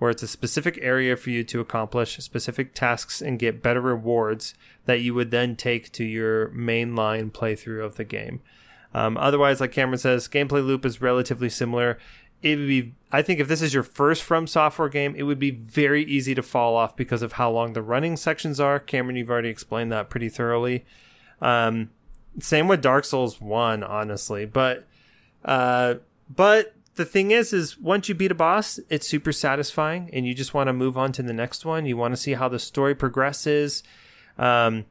[0.00, 4.54] where it's a specific area for you to accomplish specific tasks and get better rewards
[4.86, 8.40] that you would then take to your mainline playthrough of the game.
[8.94, 11.98] Um, otherwise, like Cameron says, gameplay loop is relatively similar.
[12.42, 15.38] It would be, I think, if this is your first From Software game, it would
[15.38, 18.78] be very easy to fall off because of how long the running sections are.
[18.78, 20.84] Cameron, you've already explained that pretty thoroughly.
[21.42, 21.90] Um,
[22.38, 24.86] same with Dark Souls One, honestly, but
[25.44, 25.96] uh,
[26.34, 30.34] but the thing is is once you beat a boss it's super satisfying and you
[30.34, 32.58] just want to move on to the next one you want to see how the
[32.58, 33.82] story progresses
[34.36, 34.84] um,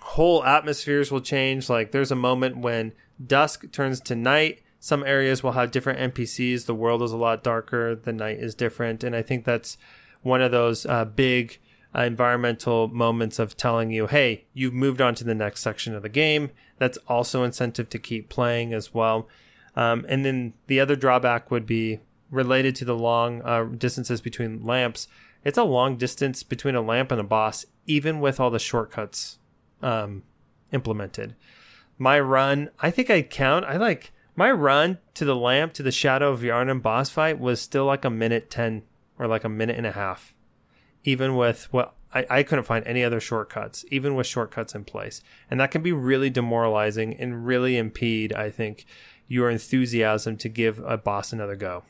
[0.00, 2.92] whole atmospheres will change like there's a moment when
[3.24, 7.42] dusk turns to night some areas will have different npcs the world is a lot
[7.42, 9.78] darker the night is different and i think that's
[10.22, 11.58] one of those uh, big
[11.94, 16.02] uh, environmental moments of telling you hey you've moved on to the next section of
[16.02, 19.28] the game that's also incentive to keep playing as well
[19.76, 24.64] um, and then the other drawback would be related to the long uh, distances between
[24.64, 25.08] lamps.
[25.44, 29.38] It's a long distance between a lamp and a boss, even with all the shortcuts
[29.82, 30.22] um,
[30.72, 31.34] implemented.
[31.98, 33.64] My run, I think I count.
[33.66, 37.60] I like my run to the lamp to the Shadow of Yharnam boss fight was
[37.60, 38.82] still like a minute 10
[39.18, 40.34] or like a minute and a half.
[41.04, 45.22] Even with what I, I couldn't find any other shortcuts, even with shortcuts in place.
[45.50, 48.86] And that can be really demoralizing and really impede, I think,
[49.28, 51.84] your enthusiasm to give a boss another go.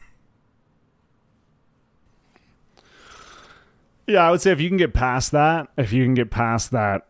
[4.07, 6.73] Yeah, I would say if you can get past that, if you can get past
[6.73, 7.07] that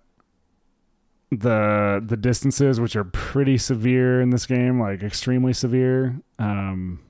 [1.41, 7.01] the the distances which are pretty severe in this game, like extremely severe, um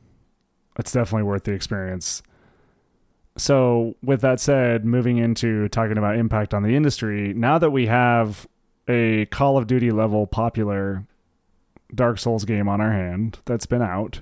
[0.79, 2.23] it's definitely worth the experience.
[3.37, 7.87] So, with that said, moving into talking about impact on the industry, now that we
[7.87, 8.47] have
[8.87, 11.05] a Call of Duty level popular
[11.93, 14.21] Dark Souls game on our hand that's been out,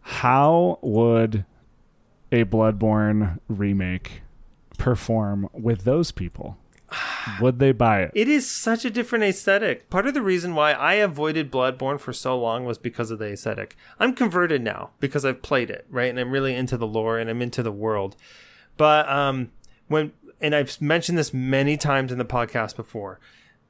[0.00, 1.44] how would
[2.32, 4.22] a Bloodborne remake
[4.76, 6.58] perform with those people?
[7.40, 8.12] Would they buy it?
[8.14, 9.90] It is such a different aesthetic.
[9.90, 13.32] Part of the reason why I avoided Bloodborne for so long was because of the
[13.32, 13.76] aesthetic.
[13.98, 16.10] I'm converted now because I've played it, right?
[16.10, 18.16] And I'm really into the lore and I'm into the world.
[18.76, 19.50] But um
[19.88, 23.20] when and I've mentioned this many times in the podcast before.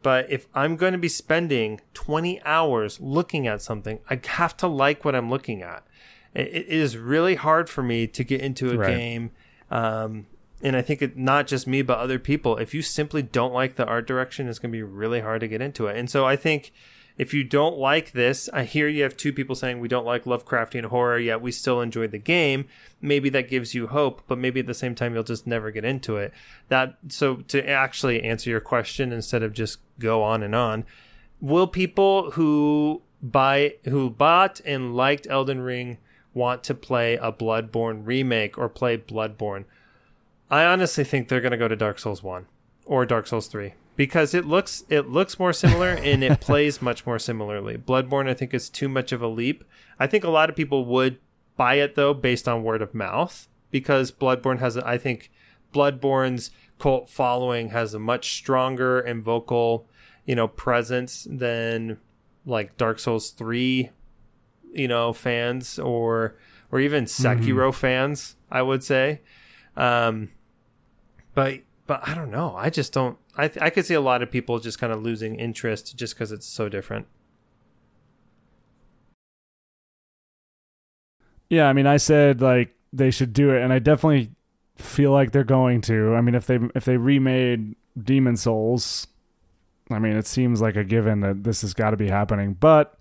[0.03, 4.67] But if I'm going to be spending 20 hours looking at something, I have to
[4.67, 5.87] like what I'm looking at.
[6.35, 8.89] It is really hard for me to get into a right.
[8.89, 9.31] game.
[9.71, 10.27] Um,
[10.63, 13.77] and I think it, not just me, but other people, if you simply don't like
[13.77, 15.97] the art direction, it's going to be really hard to get into it.
[15.97, 16.73] And so I think
[17.17, 20.25] if you don't like this, I hear you have two people saying we don't like
[20.25, 22.67] Lovecraftian horror, yet we still enjoy the game.
[23.01, 25.85] Maybe that gives you hope, but maybe at the same time you'll just never get
[25.85, 26.33] into it.
[26.69, 30.85] That so to actually answer your question instead of just go on and on,
[31.41, 35.99] will people who buy who bought and liked Elden Ring
[36.33, 39.67] want to play a Bloodborne remake or play Bloodborne?
[40.51, 42.47] I honestly think they're going to go to Dark Souls 1
[42.85, 47.07] or Dark Souls 3 because it looks it looks more similar and it plays much
[47.07, 47.77] more similarly.
[47.77, 49.65] Bloodborne I think is too much of a leap.
[49.99, 51.19] I think a lot of people would
[51.57, 55.31] buy it though based on word of mouth because Bloodborne has I think
[55.73, 59.89] Bloodborne's cult following has a much stronger and vocal,
[60.27, 61.99] you know, presence than
[62.45, 63.91] like Dark Souls 3
[64.75, 66.37] you know, fans or
[66.71, 67.71] or even Sekiro mm-hmm.
[67.71, 69.21] fans, I would say.
[69.77, 70.31] Um,
[71.35, 72.55] but but I don't know.
[72.57, 73.19] I just don't.
[73.37, 76.33] I I could see a lot of people just kind of losing interest just because
[76.33, 77.07] it's so different.
[81.51, 84.31] Yeah, I mean, I said like they should do it, and I definitely
[84.77, 86.15] feel like they're going to.
[86.15, 89.07] I mean, if they if they remade Demon Souls,
[89.91, 92.55] I mean, it seems like a given that this has got to be happening.
[92.55, 92.99] But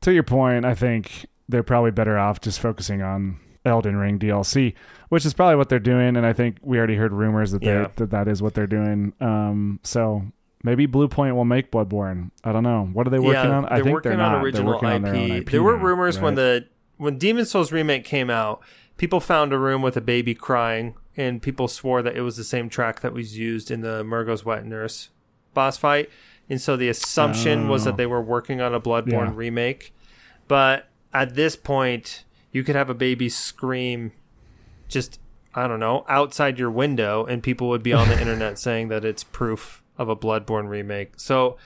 [0.00, 4.74] to your point, I think they're probably better off just focusing on Elden Ring DLC,
[5.08, 6.16] which is probably what they're doing.
[6.16, 7.88] And I think we already heard rumors that yeah.
[7.96, 9.12] that that is what they're doing.
[9.20, 10.24] Um, so
[10.62, 12.30] maybe Bluepoint will make Bloodborne.
[12.44, 12.88] I don't know.
[12.92, 13.66] What are they working yeah, on?
[13.66, 14.42] I think they're not.
[14.42, 15.14] Original they're working IP.
[15.14, 15.50] on IP.
[15.50, 16.24] There were rumors right?
[16.24, 18.62] when the when Demon Souls remake came out,
[18.96, 22.44] people found a room with a baby crying, and people swore that it was the
[22.44, 25.10] same track that was used in the Mergo's Wet Nurse
[25.54, 26.10] boss fight.
[26.48, 27.70] And so the assumption oh.
[27.70, 27.96] was that oh.
[27.96, 29.32] they were working on a Bloodborne yeah.
[29.34, 29.92] remake.
[30.46, 34.12] But at this point, you could have a baby scream
[34.88, 35.20] just,
[35.54, 39.04] I don't know, outside your window, and people would be on the internet saying that
[39.04, 41.14] it's proof of a Bloodborne remake.
[41.16, 41.56] So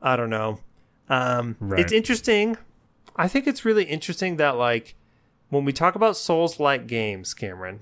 [0.00, 0.60] I don't know.
[1.08, 1.80] Um, right.
[1.80, 2.56] It's interesting.
[3.16, 4.94] I think it's really interesting that, like,
[5.48, 7.80] when we talk about Souls like games, Cameron,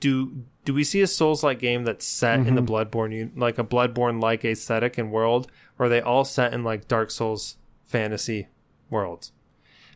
[0.00, 2.48] do do we see a Souls like game that's set mm-hmm.
[2.48, 2.98] in the mm-hmm.
[2.98, 6.88] Bloodborne like a Bloodborne like aesthetic and world, or are they all set in like
[6.88, 7.56] Dark Souls
[7.86, 8.48] fantasy
[8.90, 9.32] worlds?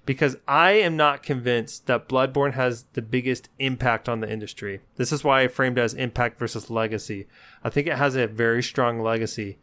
[0.09, 4.81] Because I am not convinced that Bloodborne has the biggest impact on the industry.
[4.97, 7.27] This is why I framed it as impact versus legacy.
[7.63, 9.59] I think it has a very strong legacy,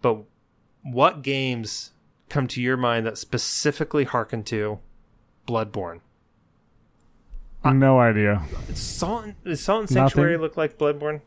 [0.00, 0.20] but
[0.82, 1.90] what games
[2.30, 4.78] come to your mind that specifically harken to
[5.46, 6.00] Bloodborne?
[7.62, 8.40] No idea.
[8.72, 10.40] Salt, does Salt and Sanctuary Nothing?
[10.40, 11.20] look like Bloodborne?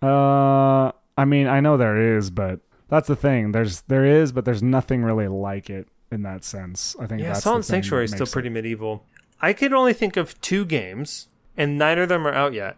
[0.00, 3.50] Uh, I mean, I know there is, but that's the thing.
[3.50, 6.96] There's there is, but there's nothing really like it in that sense.
[6.98, 8.52] I think yeah, that's Salt and Sanctuary is still pretty it.
[8.52, 9.04] medieval.
[9.40, 12.76] I could only think of two games, and neither of them are out yet.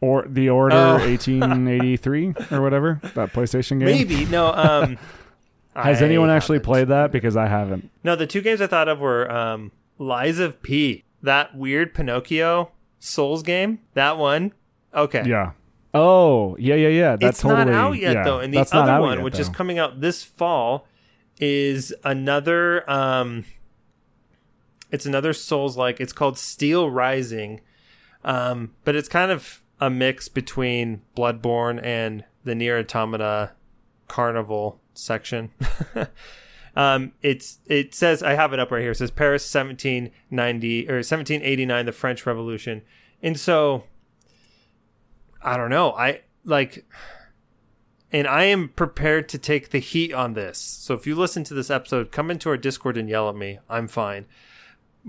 [0.00, 0.92] Or the Order oh.
[0.98, 3.86] 1883 or whatever that PlayStation game.
[3.86, 4.52] Maybe no.
[4.52, 4.98] Um,
[5.74, 6.66] Has I anyone actually haven't.
[6.66, 7.12] played that?
[7.12, 7.90] Because I haven't.
[8.04, 12.70] No, the two games I thought of were um, Lies of P that weird Pinocchio
[12.98, 14.52] Souls game, that one.
[14.94, 15.24] Okay.
[15.26, 15.52] Yeah.
[15.94, 17.16] Oh, yeah, yeah, yeah.
[17.16, 18.40] That's it's totally, not out yet yeah, though.
[18.40, 19.40] And the other one, yet, which though.
[19.40, 20.86] is coming out this fall,
[21.40, 23.44] is another um
[24.90, 27.60] it's another Souls like it's called Steel Rising.
[28.24, 33.52] Um, but it's kind of a mix between Bloodborne and the NieR Automata
[34.08, 35.50] Carnival section.
[36.78, 38.92] Um, it's it says I have it up right here.
[38.92, 42.82] It says Paris 1790 or 1789, the French Revolution,
[43.20, 43.82] and so
[45.42, 45.90] I don't know.
[45.90, 46.86] I like,
[48.12, 50.58] and I am prepared to take the heat on this.
[50.58, 53.58] So if you listen to this episode, come into our Discord and yell at me.
[53.68, 54.26] I'm fine.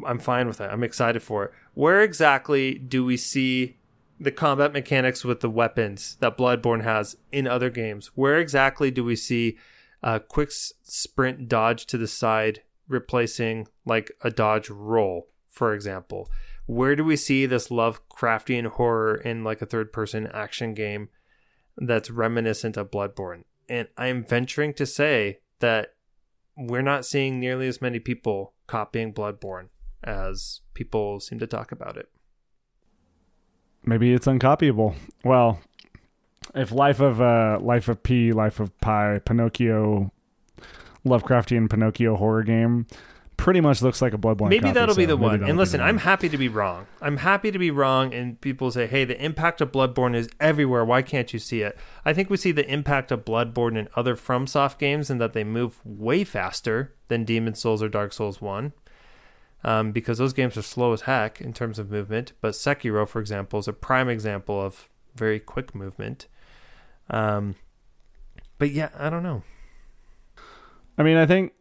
[0.05, 0.69] I'm fine with it.
[0.71, 1.51] I'm excited for it.
[1.73, 3.77] Where exactly do we see
[4.19, 8.11] the combat mechanics with the weapons that Bloodborne has in other games?
[8.15, 9.57] Where exactly do we see
[10.01, 16.29] a quick sprint dodge to the side, replacing like a dodge roll, for example.
[16.65, 21.09] Where do we see this Lovecraftian horror in like a third person action game
[21.79, 23.43] that's reminiscent of Bloodborne?
[23.67, 25.93] And I'm venturing to say that
[26.57, 29.69] we're not seeing nearly as many people copying Bloodborne
[30.03, 32.09] as people seem to talk about it.
[33.85, 34.95] Maybe it's uncopyable.
[35.23, 35.59] Well,
[36.55, 40.11] if Life of uh, Life of P, Life of Pi, Pinocchio,
[41.05, 42.87] Lovecraftian Pinocchio horror game
[43.39, 44.49] pretty much looks like a Bloodborne.
[44.49, 45.43] Maybe copy, that'll so be the one.
[45.43, 46.87] And listen, I'm happy to be wrong.
[47.01, 48.13] I'm happy to be wrong.
[48.13, 50.83] And people say, "Hey, the impact of Bloodborne is everywhere.
[50.83, 54.15] Why can't you see it?" I think we see the impact of Bloodborne in other
[54.15, 58.73] FromSoft games, and that they move way faster than Demon Souls or Dark Souls One.
[59.63, 62.33] Um, because those games are slow as heck in terms of movement.
[62.41, 66.27] But Sekiro, for example, is a prime example of very quick movement.
[67.09, 67.55] Um,
[68.57, 69.43] but yeah, I don't know.
[70.97, 71.53] I mean, I think.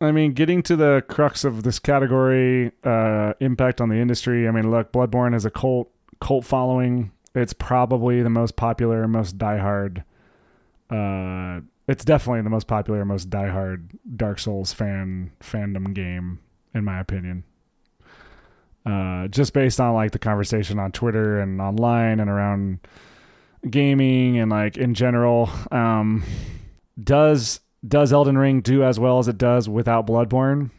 [0.00, 4.46] I mean, getting to the crux of this category, uh, impact on the industry.
[4.46, 7.12] I mean, look, Bloodborne is a cult cult following.
[7.34, 10.04] It's probably the most popular, most diehard.
[10.90, 16.40] Uh, it's definitely the most popular, most diehard Dark Souls fan fandom game,
[16.74, 17.44] in my opinion.
[18.86, 22.78] Uh, just based on like the conversation on Twitter and online and around
[23.68, 25.50] gaming and like in general.
[25.72, 26.24] Um,
[27.02, 30.70] does does Elden Ring do as well as it does without Bloodborne?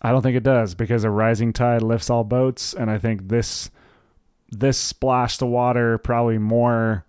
[0.00, 3.28] I don't think it does because a rising tide lifts all boats, and I think
[3.28, 3.70] this
[4.48, 7.04] this splashed the water probably more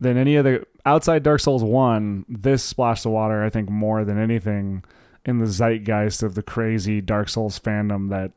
[0.00, 2.24] than any other outside Dark Souls one.
[2.28, 4.84] This splashed the water, I think, more than anything
[5.24, 8.32] in the zeitgeist of the crazy Dark Souls fandom that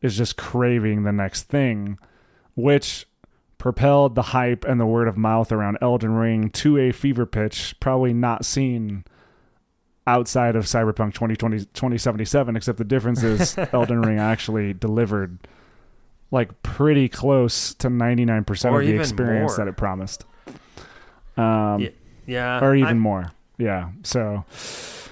[0.00, 1.98] is just craving the next thing,
[2.54, 3.06] which
[3.58, 7.76] propelled the hype and the word of mouth around Elden Ring to a fever pitch,
[7.78, 9.04] probably not seen
[10.06, 15.38] outside of Cyberpunk 2020, 2077, except the difference is Elden Ring actually delivered
[16.30, 19.64] like pretty close to 99% Or of the experience more.
[19.64, 20.24] that it promised.
[21.36, 21.88] Um, Yeah,
[22.26, 22.64] yeah.
[22.64, 23.32] or even I'm- more.
[23.58, 23.90] Yeah.
[24.02, 24.44] So,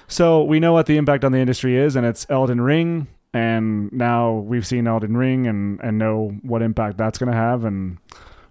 [0.07, 3.07] so we know what the impact on the industry is, and it's Elden Ring.
[3.33, 7.63] And now we've seen Elden Ring and and know what impact that's going to have.
[7.63, 7.97] And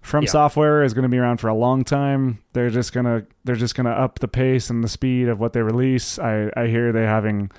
[0.01, 0.31] From Yeah.
[0.31, 2.39] Software is going to be around for a long time.
[2.53, 5.61] They're just gonna they're just gonna up the pace and the speed of what they
[5.61, 6.17] release.
[6.17, 7.51] I I hear they having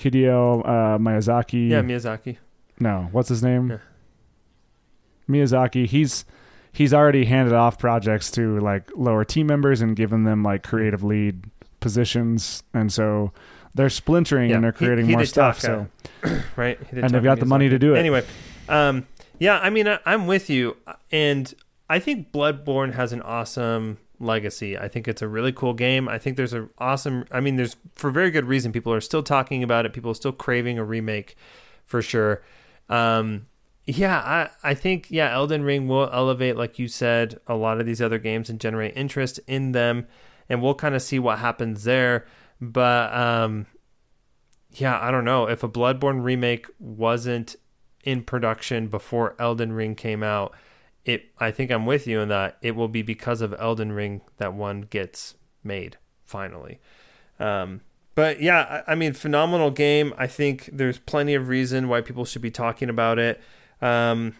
[0.00, 1.70] Hideo uh, Miyazaki.
[1.70, 2.36] Yeah, Miyazaki.
[2.78, 3.70] No, what's his name?
[3.70, 3.78] Yeah.
[5.28, 5.86] Miyazaki.
[5.86, 6.24] He's
[6.72, 11.02] he's already handed off projects to like lower team members and given them like creative
[11.02, 11.44] lead
[11.80, 13.32] positions, and so
[13.74, 15.60] they're splintering Yeah, and they're he- creating more stuff.
[15.60, 15.88] So
[16.56, 16.78] right?
[16.90, 17.98] He And they've got the money to do it.
[17.98, 18.24] Anyway,
[18.68, 19.06] um,
[19.38, 20.76] yeah, I mean, I, I'm with you,
[21.10, 21.52] and
[21.94, 24.76] I think Bloodborne has an awesome legacy.
[24.76, 26.08] I think it's a really cool game.
[26.08, 27.24] I think there's an awesome.
[27.30, 28.72] I mean, there's for very good reason.
[28.72, 29.92] People are still talking about it.
[29.92, 31.36] People are still craving a remake,
[31.84, 32.42] for sure.
[32.88, 33.46] Um,
[33.84, 37.86] yeah, I, I think yeah, Elden Ring will elevate, like you said, a lot of
[37.86, 40.08] these other games and generate interest in them,
[40.48, 42.26] and we'll kind of see what happens there.
[42.60, 43.66] But um,
[44.72, 47.54] yeah, I don't know if a Bloodborne remake wasn't
[48.02, 50.56] in production before Elden Ring came out.
[51.04, 54.22] It, I think I'm with you in that it will be because of Elden Ring
[54.38, 56.80] that one gets made finally.
[57.38, 57.82] Um,
[58.14, 60.14] but yeah, I, I mean, phenomenal game.
[60.16, 63.40] I think there's plenty of reason why people should be talking about it.
[63.82, 64.34] Um,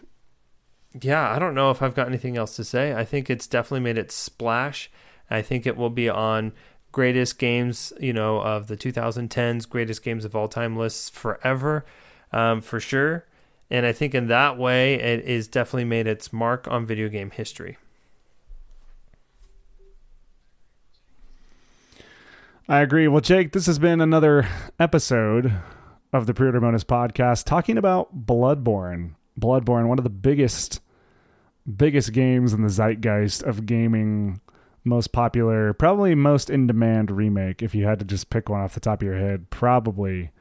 [1.01, 2.93] yeah, I don't know if I've got anything else to say.
[2.93, 4.89] I think it's definitely made its splash.
[5.29, 6.53] I think it will be on
[6.91, 11.85] greatest games, you know, of the 2010s, greatest games of all time lists forever,
[12.31, 13.25] um, for sure.
[13.69, 17.31] And I think in that way, it is definitely made its mark on video game
[17.31, 17.77] history.
[22.67, 23.07] I agree.
[23.07, 24.47] Well, Jake, this has been another
[24.79, 25.53] episode
[26.13, 29.15] of the Pre-Order Bonus podcast talking about Bloodborne.
[29.39, 30.79] Bloodborne, one of the biggest,
[31.75, 34.41] biggest games in the zeitgeist of gaming,
[34.83, 37.61] most popular, probably most in-demand remake.
[37.61, 40.31] If you had to just pick one off the top of your head, probably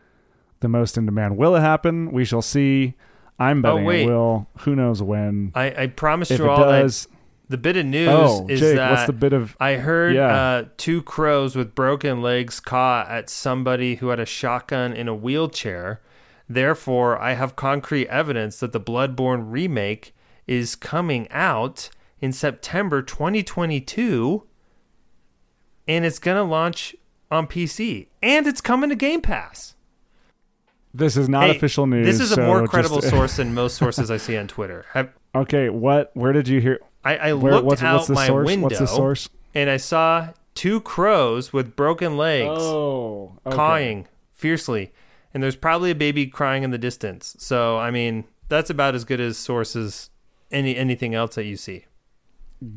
[0.60, 1.36] the most in demand.
[1.36, 2.12] Will it happen?
[2.12, 2.94] We shall see.
[3.38, 4.02] I'm betting wait.
[4.02, 4.46] it will.
[4.60, 5.52] Who knows when?
[5.54, 7.14] I, I promised If you all does, that
[7.48, 9.56] the bit of news oh, is Jake, that what's the bit of?
[9.60, 10.34] I heard Yeah.
[10.34, 15.14] uh, two crows with broken legs caught at somebody who had a shotgun in a
[15.14, 16.00] wheelchair.
[16.48, 20.14] Therefore, I have concrete evidence that the Bloodborne remake
[20.46, 21.90] is coming out
[22.20, 24.44] in September 2022
[25.86, 26.94] and it's going to launch
[27.30, 29.74] on PC and it's coming to Game Pass.
[30.94, 32.06] This is not Hey, official news.
[32.06, 34.86] This is a so more just- credible source than most sources I see on Twitter.
[34.92, 36.12] Have, Okay, what?
[36.14, 36.78] Where did you hear?
[37.04, 38.46] I, I Where, looked what's, out what's the my source?
[38.46, 39.28] window What's the source?
[39.54, 42.48] and I saw two crows with broken legs.
[42.62, 43.56] Oh, okay.
[43.56, 44.92] cawing fiercely,
[45.34, 47.34] and there's probably a baby crying in the distance.
[47.40, 50.10] So I mean, that's about as good as sources
[50.52, 51.86] any anything else that you see.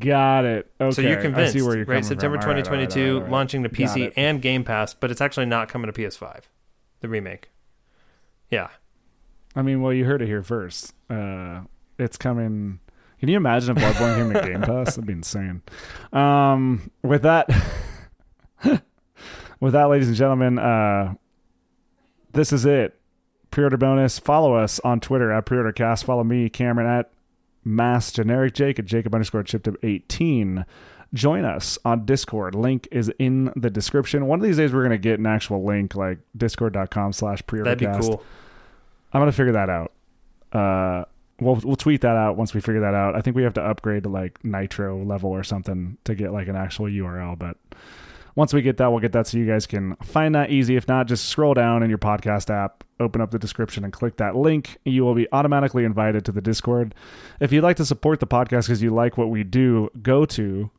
[0.00, 0.70] Got it.
[0.80, 1.94] Okay, so you're convinced, I see where you're right?
[1.94, 2.50] coming September from.
[2.50, 3.30] All right, all right, 2022, all right, all right.
[3.32, 6.42] launching to PC and Game Pass, but it's actually not coming to PS5.
[7.00, 7.50] The remake.
[8.50, 8.68] Yeah.
[9.54, 10.94] I mean, well, you heard it here first.
[11.10, 11.62] Uh,
[11.98, 12.80] it's coming.
[13.18, 14.94] Can you imagine if Bloodborne came to Game Pass?
[14.94, 15.62] That'd be insane.
[16.12, 17.48] Um, with that,
[19.60, 21.14] with that, ladies and gentlemen, uh,
[22.32, 23.00] this is it.
[23.50, 24.18] Pre-order bonus.
[24.18, 26.04] Follow us on Twitter at PreorderCast.
[26.04, 27.10] Follow me, Cameron, at
[27.64, 30.64] Mass Generic Jake at Jacob underscore ChipDip eighteen.
[31.14, 32.54] Join us on Discord.
[32.54, 34.26] Link is in the description.
[34.26, 37.64] One of these days, we're gonna get an actual link, like discord.com slash PreorderCast.
[37.64, 38.22] That'd be cool.
[39.12, 39.92] I'm gonna figure that out.
[40.52, 41.04] Uh,
[41.40, 43.14] we'll we'll tweet that out once we figure that out.
[43.14, 46.48] I think we have to upgrade to like Nitro level or something to get like
[46.48, 47.38] an actual URL.
[47.38, 47.56] But
[48.34, 50.76] once we get that, we'll get that so you guys can find that easy.
[50.76, 54.16] If not, just scroll down in your podcast app, open up the description, and click
[54.18, 54.78] that link.
[54.84, 56.94] You will be automatically invited to the Discord.
[57.40, 60.70] If you'd like to support the podcast because you like what we do, go to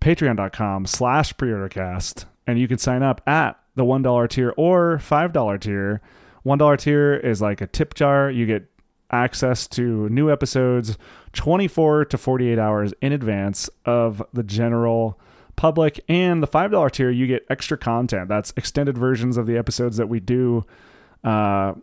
[0.00, 6.00] patreon.com slash preordercast and you can sign up at the $1 tier or $5 tier.
[6.44, 8.30] $1 tier is like a tip jar.
[8.30, 8.70] You get
[9.10, 10.96] access to new episodes
[11.32, 15.18] 24 to 48 hours in advance of the general
[15.56, 16.00] public.
[16.08, 18.28] And the $5 tier you get extra content.
[18.28, 20.64] That's extended versions of the episodes that we do
[21.24, 21.74] uh,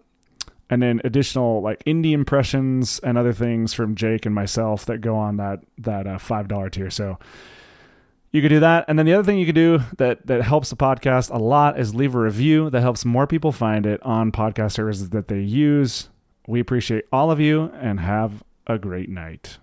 [0.70, 5.16] and then additional like indie impressions and other things from Jake and myself that go
[5.16, 6.90] on that that uh, five dollar tier.
[6.90, 7.20] So
[8.34, 8.86] You could do that.
[8.88, 11.80] And then the other thing you could do that that helps the podcast a lot
[11.80, 15.40] is leave a review that helps more people find it on podcast services that they
[15.40, 16.10] use.
[16.48, 19.60] We appreciate all of you and have a great night.